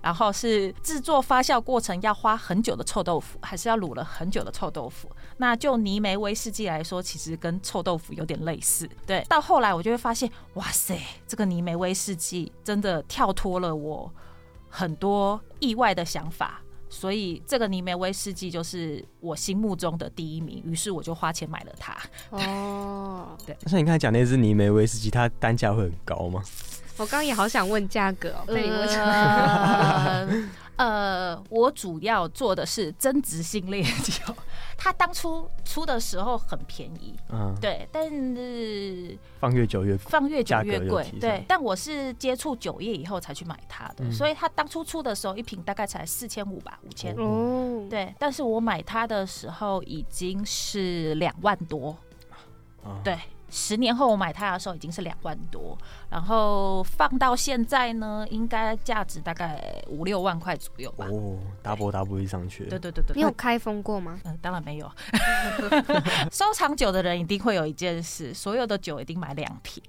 [0.02, 5.12] 然后是制作发酵过程要花很久的臭豆腐，还是要卤了很久的臭豆腐？
[5.38, 8.89] 那就泥煤威士忌来说，其实跟臭豆腐有点类似。
[9.06, 14.12] 对，到后来我就会发现，哇塞，这个泥煤威士忌真的跳脱了我
[14.67, 16.63] 很多意外的想法。
[16.98, 21.96] 所以这个泥梅威士忌就是我心目中的第一名，于是我就花钱买了它。
[22.32, 23.56] 哦， 对。
[23.68, 26.42] 像你刚才讲那支泥梅威士忌，它单价会很高吗？
[26.98, 34.36] 我刚刚也好想问价格哦，被你问 呃，我主要做的是增值性烈酒。
[34.78, 41.44] 它当初出的时候很便宜，嗯，对，但是放越久越放越久越贵，对。
[41.48, 47.16] 但我是接触酒业以后才去买它的，所以它当初出的时候一瓶大概才四千五吧，五千。
[47.16, 48.13] 哦，对。
[48.20, 51.98] 但是我买它的时候已经是两万多，
[53.04, 53.18] 对，
[53.50, 55.78] 十年后我买它的时候已经是两万多，
[56.10, 61.06] 然后放到现在呢，应该价值大概五六万块左右吧。
[61.10, 62.70] 哦，double double 上去了。
[62.70, 64.20] 对对对对，你有开封过吗？
[64.26, 64.92] 嗯，当然没有。
[66.32, 69.82] 收藏酒的人一定会有一件事，所有的酒一定买两瓶。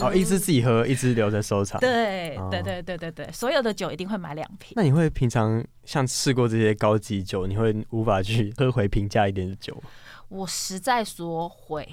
[0.00, 1.80] 哦，一支自己喝，一支留着收藏。
[1.80, 4.72] 对哦对对对对对，所有的酒一定会买两瓶。
[4.76, 9.90] 那你会平常像试过这些高级酒，你会无法去喝回平价一点的酒吗，
[10.28, 11.88] 我实在说会，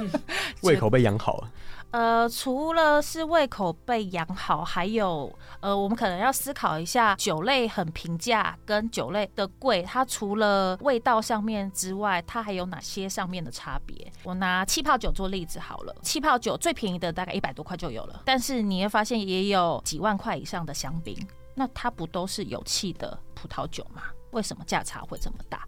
[0.62, 1.50] 胃口被养好了。
[1.92, 14.12] 呃，除了是胃口被养好，还有呃，我们可能要思考一下，酒类很平价跟酒类的贵，它除了味道上面之外，它还有哪些上面的差别？
[14.24, 21.16] 我拿气泡酒做例子好了，气泡酒最便宜的大概一百多块就有了，但是你会发现也有几万块以上的香槟，
[21.54, 24.02] 那它不都是有气的葡萄酒吗？
[24.32, 25.66] 为什么价差会这么大？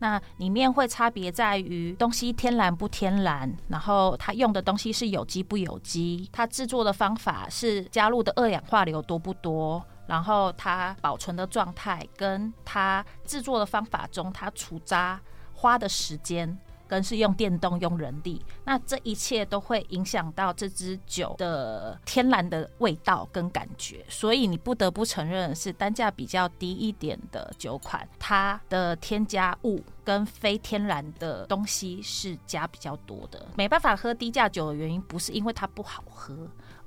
[0.00, 15.20] 那里面会差别在于东西天然不天然，然后它用的东西是有机不有机，它制作的方法是加入的二氧化硫多不多，然后它保存的状态跟它制作的方法中它除渣
[15.54, 16.58] 花的时间。
[16.90, 33.46] 跟是用电动用人力，那这一切都会影响到这支酒的天然的味道跟感觉，所以你不得不承认是单价比较低一点的酒款，它的添加物跟非天然的东西是加比较多的。
[33.56, 36.34] 没办法喝低价酒的原因，不是因为它不好喝。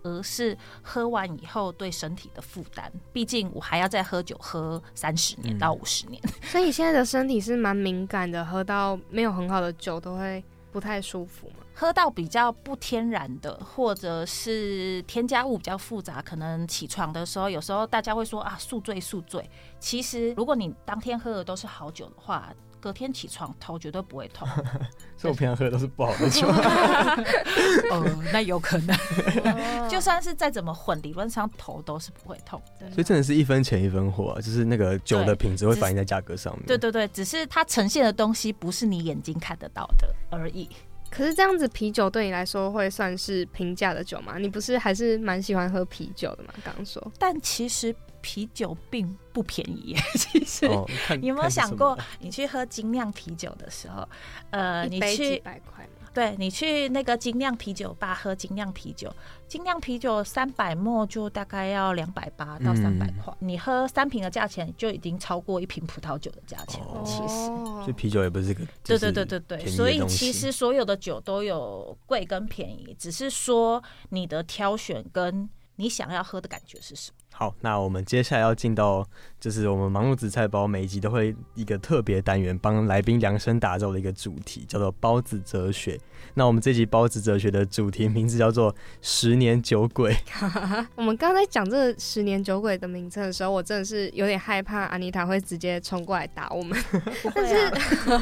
[0.04, 6.22] 而是喝完以后对身体的负担，毕竟我还要再喝酒喝三十年到五十年。
[6.44, 11.56] 所以现在的身体是蛮敏感的，喝到没有很好的酒都会不太舒服嘛。
[11.76, 19.50] 喝到比较不天然的，或者是添加物比较复杂，可能起床的时候，有时候大家会说啊宿醉宿醉。
[19.80, 24.46] 其实如果你当天喝的都是好酒的话，隔天起床头绝对不会痛。
[25.16, 26.46] 所以我平常喝的都是不好的酒。
[27.90, 28.98] 哦，那有可能，
[29.88, 32.92] 就算是再怎么混，理论上头都是不会痛的。
[32.92, 36.66] 所以真的是一分钱一分货啊，就是那个酒的品质会反映在价格上面。
[36.66, 40.68] 对对对，只是它呈现的东西不是你眼睛看得到的而已。
[41.10, 44.38] 可是这样子啤酒对你来说会算是平价的酒吗？
[44.38, 46.50] 你不是还是蛮喜欢喝啤酒的吗？
[46.66, 49.96] 刚刚说，但其实啤酒并不便宜。
[50.18, 50.90] 其实、哦，
[51.22, 54.08] 你有没有想过，你去喝精酿啤酒的时候，
[54.50, 55.90] 呃，你去百块吗？
[56.14, 59.12] 对你去那个精酿啤酒吧喝精酿啤酒，
[59.48, 66.92] 精酿啤酒三百沫就大概要两百八到三百嗯块，你喝三瓶的价钱就已经超过一瓶葡萄酒的价钱了。
[66.94, 67.50] 哦其实。
[67.50, 77.18] 哦所以啤酒也不是个，对就是对对对对，所以其实所有的酒都有贵跟便宜，只是说你的挑选跟你想要喝的感觉是什么。
[77.36, 79.06] 好，那我们接下来要进到，
[79.40, 86.00] 就是我们忙碌紫菜包每一集都会一个特别单元，帮来宾量身打造的一个主题，叫做包子哲学。
[86.36, 90.16] 那我们这集包子哲学的主题名字叫做“十年酒鬼
[90.96, 96.78] 我们刚刚在讲这十年酒鬼的名称的时候，我真的是有点害怕安妮塔会直接冲过来打我们。
[97.34, 97.56] 但是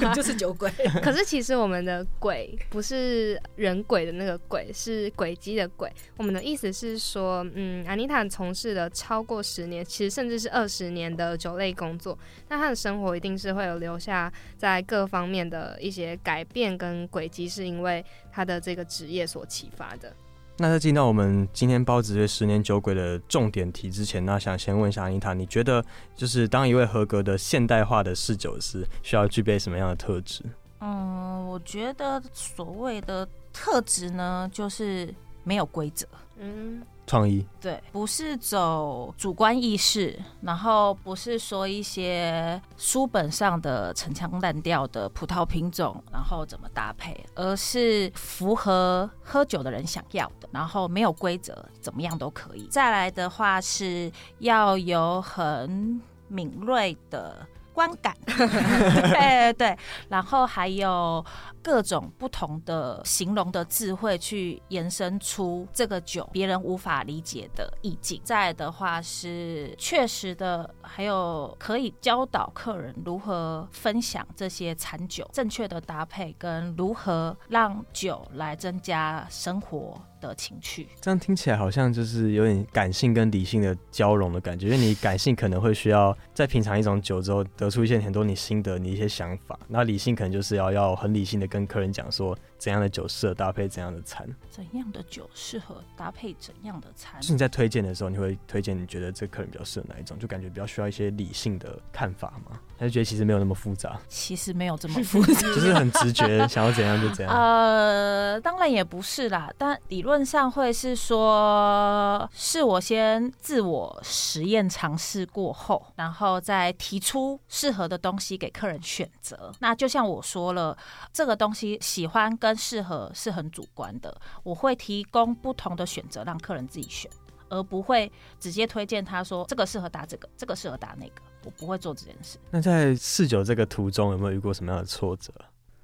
[0.06, 0.72] 啊， 就是酒鬼。
[1.02, 5.92] 可是其实我们的鬼不是人鬼的那个鬼，是轨迹的鬼。
[6.18, 12.18] 我们的意思是说，嗯，安妮塔从事了超过十年，其实甚至是二十年的酒类工作，
[12.50, 17.91] 那她的生活一定是会有留下在各方面的一些改变跟轨迹，是因为
[18.32, 20.14] 她的这个职业所启发的。”。
[20.58, 25.84] 那在进到我们今天包子这十年酒鬼的重点题之前，那想先问一下安妮塔，你觉得
[26.16, 30.44] 就是当一位合格的现代化的侍酒师，需要具备什么样的特质？
[30.82, 35.12] 嗯，我觉得所谓的特质呢，就是
[35.44, 36.06] 没有规则。
[36.38, 52.66] 嗯，创意，对，不是走主观意识，然后不是说一些书本上的陈腔滥调的葡萄品种，然后怎么搭配，而是符合喝酒的人想要的，然后没有规则，怎么样都可以。
[52.72, 57.46] 再来的话是要有很敏锐的。
[57.74, 59.78] 观感， 对对，
[60.10, 61.24] 然后还有
[61.64, 68.22] 各种不同的形容的智慧，去延伸出这个酒别人无法理解的意境。
[68.24, 80.00] 再的话是确实的，还有可以教导客人如何分享这些餐酒，正确的搭配跟如何让酒来增加生活。
[80.30, 80.88] 的情趣。
[81.00, 94.30] 这样听起来好像就是有点感性跟理性的交融的感觉，因为你感性可能会需要在品尝一种酒之后得出一些很多你心得、你一些想法，那理性可能就是要要很理性的跟客人讲说怎样的酒适合搭配怎样的餐。
[94.52, 97.20] 怎样的酒适合搭配怎样的餐？
[97.20, 102.60] 就是你在推荐的时候，你会推荐你觉得这客人比较适合哪一种，就感觉比较需要一些理性的看法吗？
[102.78, 105.42] 还是觉得其实没有那么复杂，其实没有这么复杂。
[105.42, 107.36] 就是很直觉，想要怎样就怎样。
[107.36, 119.52] 呃，当然也不是啦，但理论上会是说，是我先自我实验尝试过后，然后再提出适合的东西给客人选择。
[119.60, 120.78] 那就像我说了，
[121.12, 127.10] 这个东西喜欢跟适合是很主观的，我会提供不同的选择让客人自己选，
[127.50, 132.38] 而不会直接推荐他说这个适合打这个，这个适合打那个，我不会做这件事。
[132.50, 135.34] 那在试酒这个途中，有没有遇过什么样的挫折？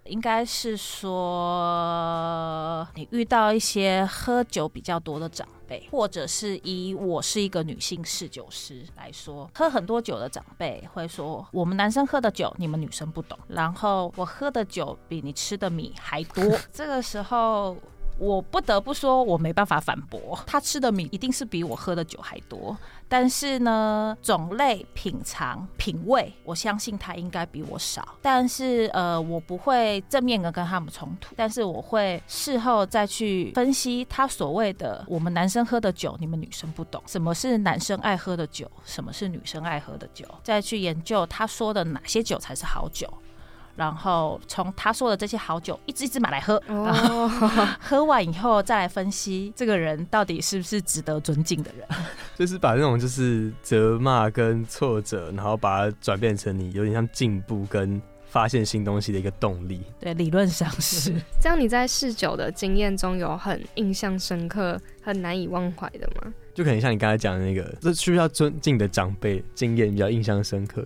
[0.08, 1.16] 应该是说，
[2.95, 16.43] 你遇到一些喝酒比较多的长辈，或者是以我是一个女性侍酒师来说，喝很多酒的长辈会说，我们男生喝的酒你们女生不懂，然后我喝的酒比你吃的米还多。
[16.72, 17.76] 这个时候，
[18.18, 22.76] 我不得不说，我没办法反驳，他吃的米一定是比我喝的酒还多。
[23.09, 28.05] 但是呢，种类、品尝、品味，我相信他应该比我少。
[28.22, 43.07] 但是呃，我不会正面的跟他们冲突，但是我会事后再去分析他所谓的我们男生喝的酒，你们女生不懂什么是男生爱喝的酒，什么是女生爱喝的酒，再去研究他说的哪些酒才是好酒。
[43.78, 47.30] 然后从他说的这些好酒一支一支买来喝，然后
[47.80, 51.88] 喝完以后再来分析这个人到底是不是值得尊敬的人。
[52.36, 59.82] 就是把那种就是责骂跟挫折，然后把它转变成你有点像进步跟发现新东西的一个动力。
[59.99, 61.13] 对，理论上是。
[61.39, 66.34] 这样你在试酒的经验中有很印象深刻、很难以忘怀的吗？
[66.53, 70.84] 就可能像你刚才讲的那个，这需要尊敬的长辈经验比较印象深刻。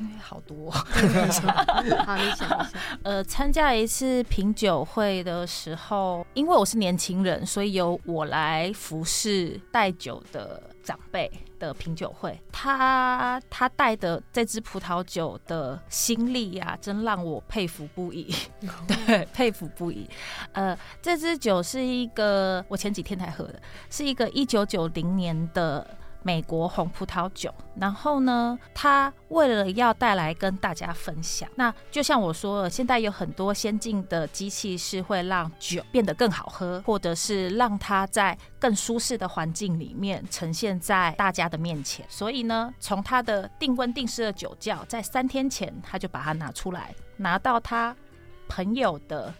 [0.00, 2.70] 因为好多， 好，你想一下。
[3.02, 11.28] 呃，参加一次品酒会的时候，因为我是年轻人，所以由我来服侍带酒的长辈
[11.58, 12.40] 的品酒会。
[12.52, 18.32] 他他带的这支葡萄酒的心力呀，真让我佩服不已。
[18.86, 20.08] 对，佩服不已。
[20.52, 25.84] 呃，这支酒是一个我前几天才喝的，是一个一九九零年的。
[26.22, 42.04] 美国红葡萄酒，然后呢，他为了要带来跟大家分享，那就像我说了，现在有很多先进的机器是会让酒变得更好喝，或者是让它在更舒适的环境里面呈现在大家的面前。
[42.08, 47.96] 所以呢，从他的定温定湿的酒窖，在三天前他就把它拿出来，拿到他
[48.48, 49.32] 朋友的。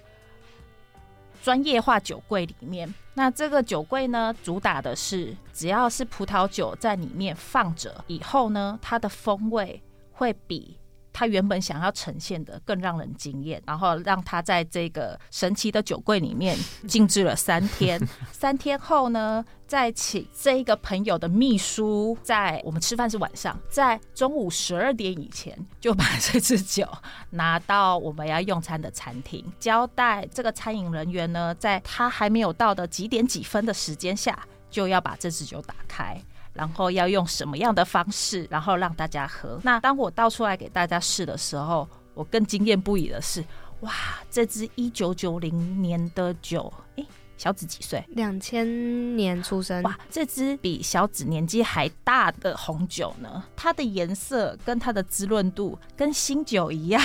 [1.41, 10.77] 专业化酒柜里面，那这个酒柜呢，主打的是只要是葡萄酒在里面放着以后呢，它的风味会比。
[11.13, 16.57] 他原本想要呈现的更让人惊艳，然后让他在这个神奇的酒柜里面
[16.87, 18.01] 静置了三天。
[18.31, 26.87] 三天后呢，再请这一个朋友的秘书，在我们吃饭是晚上，在中午十二点以前就把这支酒
[27.31, 34.39] 拿到我们要用餐的餐厅，交代这个餐饮人员呢，在他还没有到的几点几分的时间下，
[34.71, 36.21] 就要把这支酒打开。
[36.59, 39.61] 然后要用什么样的方式，然后让大家喝？
[39.63, 43.45] 那当我倒出来给大家试的时候，我更惊艳不已的是，
[43.83, 43.93] 哇，
[44.29, 47.07] 这支一九九零年的酒，诶，
[47.37, 48.05] 小紫几岁？
[48.09, 49.81] 两千年出生。
[49.85, 57.01] 哇，这支比小紫年纪还大的红酒呢，它的颜色跟它的滋润度跟新酒一样，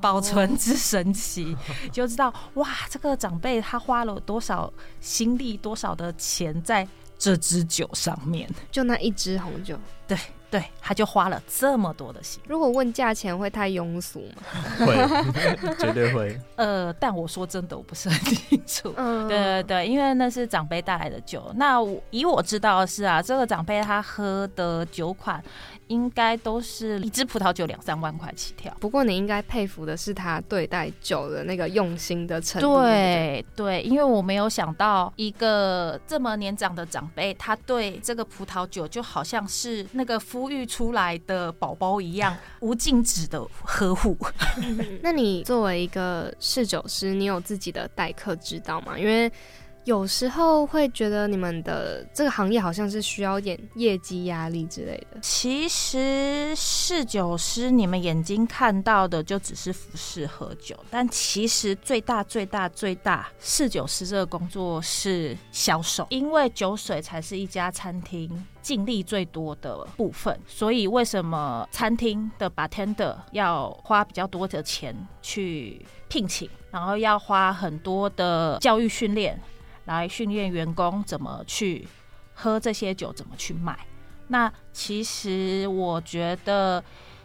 [0.00, 1.56] 保存之神奇，
[1.92, 6.84] 就知道哇，这个长辈他花了多少心力，多少的钱在。
[7.24, 10.14] 这支酒上面，就那一支红酒，对
[10.50, 12.38] 对，他就花了这么多的心。
[12.46, 14.42] 如果问价钱，会太庸俗吗？
[14.86, 14.94] 会，
[15.80, 16.38] 绝对会。
[16.56, 18.92] 呃，但我说真的，我不是很清楚。
[18.98, 21.50] 嗯，对对对，因为那是长辈带来的酒。
[21.56, 21.78] 那
[22.10, 25.42] 以我知道的是啊，这个长辈他喝的酒款。
[25.88, 28.74] 应该都是一支葡萄酒两三万块起跳。
[28.80, 32.76] 不过你应该佩服的是他对待酒的那个用心的程度。
[32.76, 44.16] 对对，因为我没有想到一个这么年长的长辈，他对这个葡萄酒就好像是那个孵育出来的宝宝一样，无尽止的呵护。
[45.02, 48.98] 那你作为一个侍酒师，你有自己的待客之道吗？
[48.98, 49.30] 因为
[49.84, 55.20] 有时候会觉得你们的这个行业好像是需要点业绩压力之类的。
[55.20, 79.38] 其实侍酒师，你们眼睛看到的就只是服侍喝酒，但其实最大、最大、最大，侍酒师这个工作是销售，因为酒水才是一家餐厅净利最多的部分，所以为什么餐厅的 bartender 要花比较多的钱去聘请，然后要花很多的教育训练
[79.84, 81.86] 来训练员工怎么去
[82.34, 83.78] 喝这些酒，怎么去卖？
[84.28, 86.82] 那其实我觉得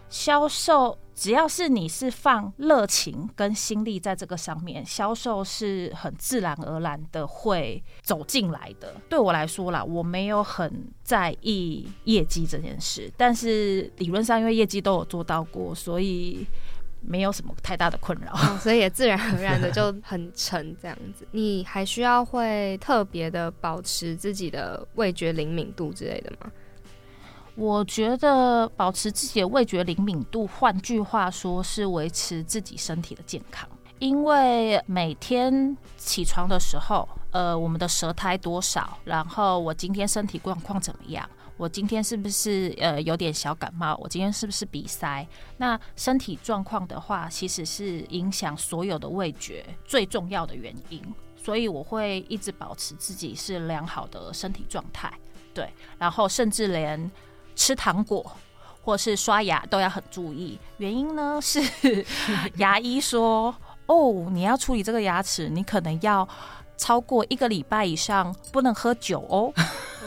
[0.09, 8.95] 销售，只要是你是放热情跟心力在这个上面，销售是很自然而然的会走进来的。
[9.07, 16.45] 对我来说啦，我没有很在意业绩这件事，但是理论上因为业绩都有做到过，所以
[17.01, 18.33] 没有什么太大的困扰。
[18.33, 21.27] 哦，所以也自然而然的就很沉这样子。
[21.31, 26.51] 你还需要会特别的保持自己的味觉灵敏度之类的吗？
[27.55, 33.67] 我觉得保持自己的味觉灵敏度，换句话说是维持自己身体的健康。
[33.99, 41.29] 因为每天起床的时候，呃，我们的舌苔多少，然后我今天身体状况怎么样，
[41.59, 45.27] 我今天是不是呃有点小感冒，我今天是不是鼻塞？
[45.57, 51.03] 那身体状况的话，其实是影响所有的味觉最重要的原因。
[51.35, 55.11] 所以我会一直保持自己是良好的身体状态，
[55.53, 57.11] 对，然后甚至连。
[57.55, 58.25] 吃糖果
[58.81, 61.61] 或是刷牙都要很注意，原因呢是
[62.55, 63.53] 牙医说
[63.85, 66.25] 哦，你要处理这个牙齿，你可能要
[66.79, 69.53] 超过一个礼拜以上不能喝酒哦。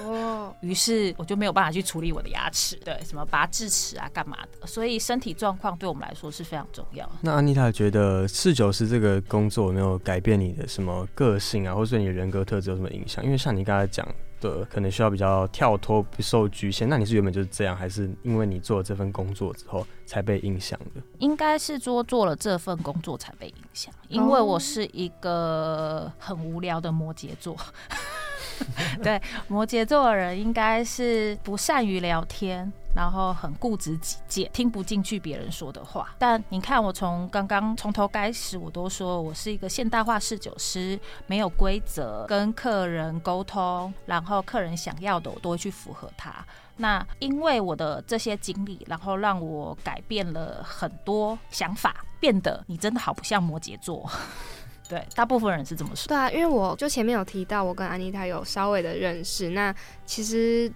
[0.04, 4.66] 哦，于是我就没有办法去处理我的牙齿，对，什么拔智齿啊，干嘛的？
[4.66, 7.08] 所以身体状况对我们来说是非常重要。
[7.20, 13.24] 那安妮塔觉得侍酒师这个工作有没有改变你的什么个性啊，或者对你的人格特质有什么影响？
[13.24, 14.04] 因为像你刚才讲。
[14.42, 16.88] 的可能需要比较跳脱，不受局限。
[16.88, 21.00] 那你是原本就是这样，还是因为你做了这份工作之后才被影响的？
[21.18, 27.56] 应该是说做了这份工作才被影响，因为我是一个很无聊的摩羯座。
[29.02, 32.70] 对，摩羯座的人应该是不善于聊天。
[32.94, 36.14] 然后很固执己见，听不进去别人说的话。
[36.18, 46.44] 但你看，我从刚刚从头开始，我都说我是一个现代化侍酒师，没有规则，跟客人沟通，然后客人想要的，我都会去符合他。
[46.76, 54.06] 那因为我的这些经历，然后让我改变了很多想法，变得你真的好不像摩羯座。
[54.88, 56.08] 对，大部分人是这么说。
[56.08, 59.48] 对啊，因为我就前面有提到，我跟安妮塔有稍微的认识。
[59.50, 59.74] 那
[60.04, 60.70] 其实。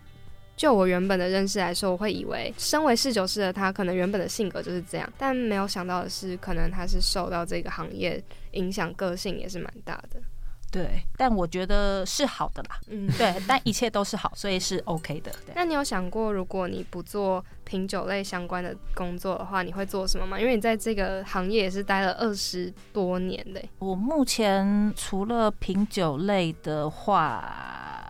[0.57, 10.19] 就我原本的认识来说，我会以为身为侍酒师的他，可能原本的性格就是这样，但没有想到的是，可能他是受到这个行业影响，个性也是蛮大的。
[10.73, 12.81] 对，但我觉得是好的啦。
[12.89, 15.31] 嗯，对，但一切都是好，所以是 OK 的。
[15.55, 20.41] 那你有想过，如果你不做品酒类相关的工作的话，你会做什么吗？
[20.41, 23.63] 因为你在这个行业也是待了二十多年的。
[23.79, 28.03] 我目前除了品酒类的话。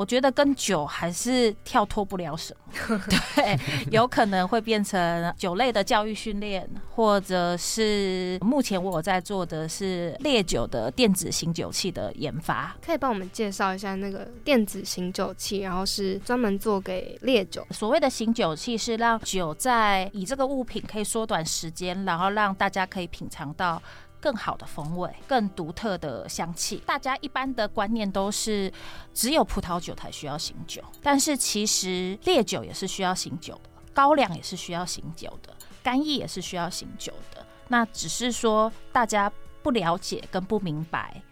[0.00, 2.56] 我觉得跟酒还是跳脱不了什
[2.88, 2.98] 么，
[3.36, 3.58] 对，
[3.90, 12.74] 有可能会变成酒类的教育训练，或者是目前我有在做的是烈酒的电子醒酒器的研发。
[12.82, 17.66] 可以帮我们介绍一下那个电子醒酒器，然后是专门做给烈酒。
[17.70, 23.82] 所谓的醒酒器是让酒在以这个物品可以缩短时间，然后让大家可以品尝到。
[24.20, 26.82] 更好的风味，更独特的香气。
[26.86, 28.72] 大家一般的观念都是
[29.14, 37.44] 只有葡萄酒才需要醒酒，但是其实烈酒也是需要醒酒的，高粱也是需要醒酒的，干邑也是需要醒酒的。
[37.68, 41.22] 那只是说大家不了解跟不明白。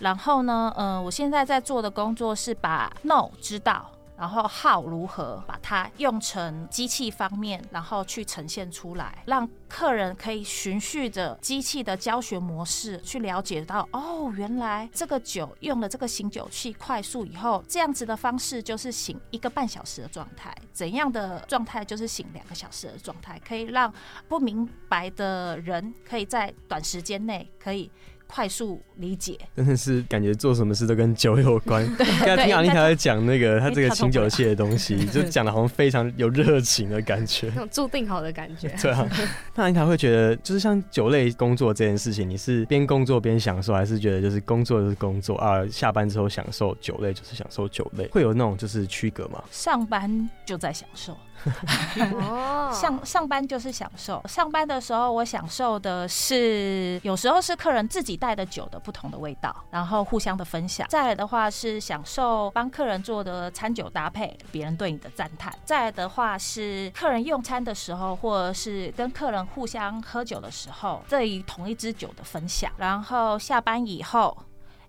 [0.00, 3.90] 然后呢，嗯，我现在在做的工作是把 no 知道。
[4.16, 23.92] 然后号如何把它用成机器方面，然后去呈现出来，让客人可以循序着机器的教学模式去了解到，哦，原来这个酒用了这个醒酒器，快速以后这样子的方式就是醒一个半小时的状态，怎样的状态就是醒两个小时的状态，可以让
[24.28, 27.90] 不明白的人可以在短时间内可以。
[28.26, 31.86] 快速理解，真的是感觉做什么事都跟酒有关。
[32.24, 38.68] 刚才听阿丽塔在讲那个他这个清酒器的东西， 就讲的好像非常有热情的感觉，那种注定好的感觉。
[38.82, 39.08] 对啊，
[39.54, 45.64] 那阿妮塔会觉得，就是像酒类工作这件事情，你是边工作边享受，还是觉得就是工作就是工作啊？
[45.70, 49.42] 下班之后享受酒类就是享受酒类，会有那种就是区隔吗？
[49.50, 51.16] 上班就在享受。
[52.14, 60.86] 哦，上上班就是享受，上班的时候我享受的是，有时候是客人自己带的酒的不同的味道，然后互相的分享。
[60.88, 65.54] 再来的话是享受帮客人做的餐酒搭配，别人对你的赞叹。
[65.64, 72.72] 再来的话是客人用餐的时候，或者是跟客人互相喝酒的时候，这一同一支酒的分享。
[72.76, 74.36] 然后下班以后，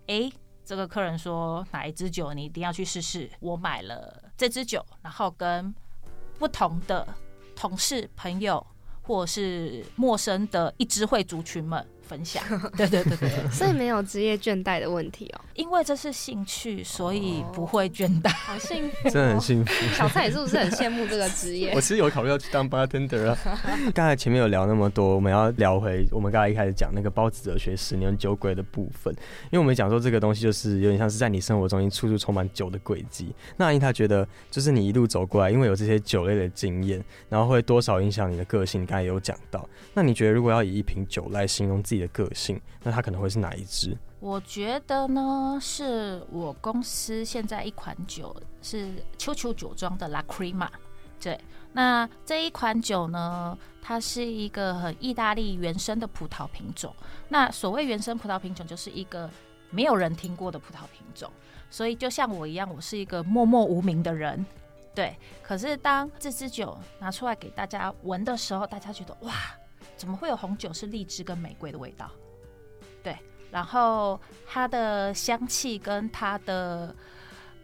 [0.06, 0.32] 诶，
[0.64, 5.74] 这个客人说哪一支酒你一定要去试试，我买了这支酒，然后跟
[6.38, 7.06] 不同的
[7.54, 8.64] 同事、朋友
[9.02, 11.84] 或是陌生的一支会族群们。
[12.08, 12.42] 分享。
[12.76, 18.30] 对对对对， 所以没有职业倦怠的问题哦，因为这是兴趣，所以不会倦怠。
[18.32, 19.72] 好幸福、哦，真的很幸福。
[19.94, 21.72] 小蔡，你是不是很羡慕这个职业？
[21.76, 23.38] 我其实有考虑要去当 bartender 啊。
[23.94, 29.12] 刚才前面有聊那么多，我们要聊回我们刚才一开始讲那个包子哲学十年酒鬼的部分，
[29.44, 33.34] 因为我们讲说这个东西就是有点像是在你生活中间处处充满酒的轨迹。
[33.56, 38.82] 那安妮她觉得，就是你一路走过来，因为有这些酒类的经验，然后会多少影响你的个性？
[38.82, 43.96] 你刚才有讲到，那你觉得如果要以一瓶酒来形容自己的个性，那它可能会是哪一支？
[44.20, 50.68] 我觉得呢，是我公司现在一款酒是秋秋酒庄的 La Crema。
[51.20, 51.40] 对，
[51.72, 56.94] 那这一款酒呢，它是一个很意大利原生的葡萄品种。
[57.28, 59.28] 那所谓原生葡萄品种，就是一个
[59.70, 61.30] 没有人听过的葡萄品种。
[61.68, 64.44] 所以就像我一样，我是一个默默无名的人。
[64.94, 69.32] 对，可是当这支酒拿出来给大家闻的时候，大家觉得哇，
[69.96, 72.10] 怎么会有红酒是荔枝跟玫瑰的味道？
[73.02, 73.16] 对。
[73.50, 76.94] 然后它的香气跟它的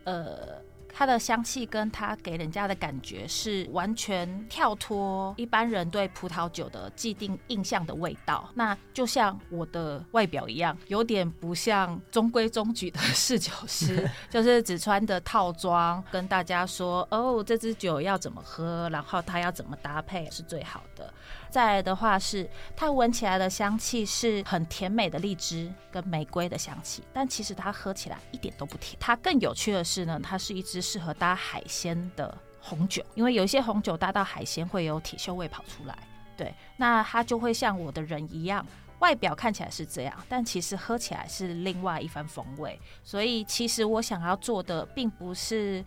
[0.04, 8.48] 呃，它的香气跟它给人家的感觉是完全跳脱一般人对葡萄酒的既定印象的味道。
[8.54, 21.12] 那就像我的外表一样，有点不像中规中矩的侍酒师， 就是只穿的套装，跟大家说哦，这支酒要怎么喝，然后它要怎么搭配是最好的。
[21.52, 28.96] 再来的话是，它闻起来的香气是很甜美的荔枝跟玫瑰的香气，但其实它喝起来一点都不甜。
[28.98, 35.94] 它更有趣的是呢，它是一支适合搭海鲜的红酒，因为有一些红酒搭到海鲜会有铁锈味跑出来。
[36.38, 38.66] 对，那它就会像我的人一样，
[39.00, 42.80] 外表看起来是这样，但其实喝起来是另外一番风味。
[43.04, 45.84] 所以其实我想要做的并不是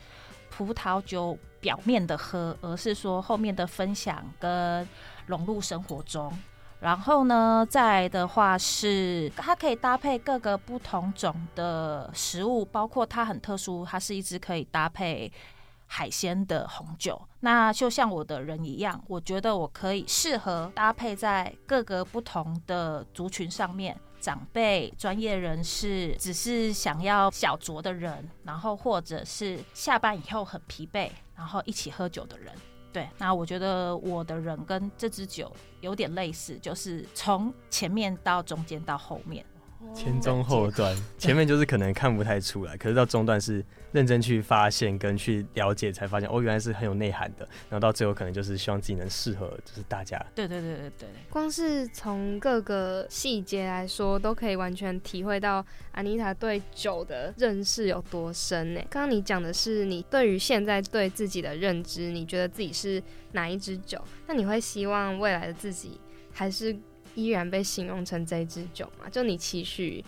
[0.51, 1.35] 葡萄酒
[1.65, 4.87] 表面的喝，而是说后面的分享跟。
[5.27, 6.31] 融入生活中，
[6.79, 15.33] 然后呢，再的话是它可以搭配各个不同种的食物，包括它很特殊，它是一支可以搭配
[15.87, 17.19] 海鲜的红酒。
[17.39, 32.51] 那就像我的人一样，我觉得我可以适合搭配在各个不同的族群上面，长辈、专业人士，只是想要小酌的人，然后或者是下班以后很疲惫，然后一起喝酒的人。
[32.91, 39.45] 对，那我觉得我的人跟这支酒有点类似，就是从前面到中间到后面。
[39.93, 47.47] 前中后段，前面就是可能看不太出来，可是到中段是认真去发现跟去了解，才发现哦，原来是很有内涵的。
[47.69, 50.17] 然后到最后可能就是希望自己能适合，就是大家。
[50.35, 51.09] 对对对对对。
[51.29, 58.81] 光是从各个细节来说，都可以完全体会到安妮塔对酒的认识有多深呢？
[58.89, 64.01] 刚刚你讲的是你对于现在对自己的认知，你觉得自己是哪一支酒？
[64.27, 65.99] 那你会希望未来的自己
[66.31, 66.75] 还是？
[67.15, 69.09] 依然被形容成这支酒嘛？
[69.09, 70.03] 就你期许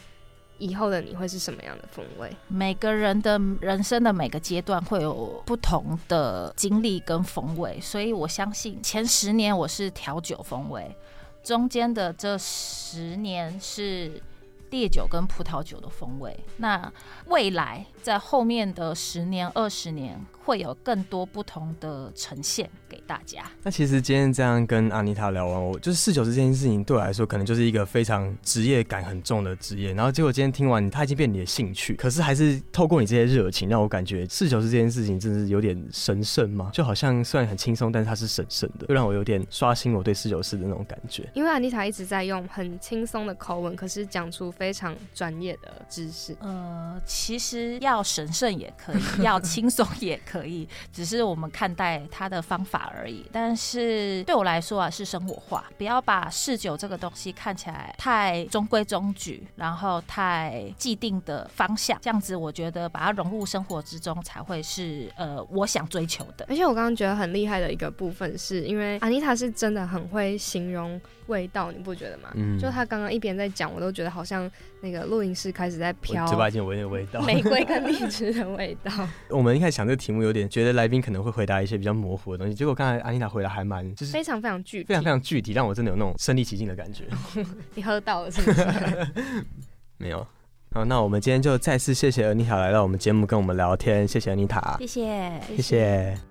[0.59, 2.31] 以后的你会是什么样的风味？
[2.47, 10.95] 每个人的人生的每个阶段会有不同的经历跟风味，所以我相信前十年我是调酒风味，
[11.43, 14.21] 中间的这十年是
[14.69, 16.37] 烈酒跟葡萄酒的风味。
[16.57, 16.91] 那
[17.27, 20.19] 未来在后面的十年、二十年。
[20.47, 23.43] 会有更多不同的呈现给大家。
[23.63, 29.91] 那其实今天这样跟阿妮塔聊完，我就是侍酒师这件事情对我来说，可能就是一个非常职业感很重的职业。
[29.91, 36.69] 然后结果今天听完，它已经变你的兴趣，可是还是透过你这些热情，让我感觉侍酒师这件事情真的是有点神圣嘛？
[36.71, 41.29] 就好像虽然很轻松，但是它是神圣的，又让我有点刷新我对侍酒师的那种感觉。
[41.33, 46.35] 因为阿妮塔一直在用很轻松的口吻，可是讲出非常专业的知识。
[46.39, 50.67] 呃，其实要神圣也可以， 要轻松也可以。
[50.91, 53.25] 只是我们看待它的方法而已。
[53.31, 61.97] 但是对我来说啊，是生活化，不要把嗜酒这个东西看起来太中规中矩，然后太既定的方向。
[62.01, 66.45] 这样子，我觉得把它融入生活之中，才会是呃我想追求的。
[66.49, 72.29] 而且我刚刚觉得很厉害的一个部分，是因为安妮塔是真的很会形容味道，你不觉得吗？
[72.35, 77.21] 嗯，就她刚刚一边在讲，我都觉得好像让那个录音室开始在飘嘴巴已经有闻点味道。
[77.21, 78.91] 玫瑰跟荔枝的味道。
[79.29, 87.03] 我们一开始想这个题目有点觉得来宾可能会回答一些比较模糊的东西，结果刚才安妮塔回答还蛮就是非常非常具体，非常非常具体，让我真的有那种身临其境的感觉。
[87.75, 89.07] 你喝到了是不是？
[89.97, 90.25] 没有。
[90.73, 96.26] 好，那我们今天就再次谢谢安妮塔来到我们节目跟我们聊天，谢谢安妮塔，谢谢，谢谢。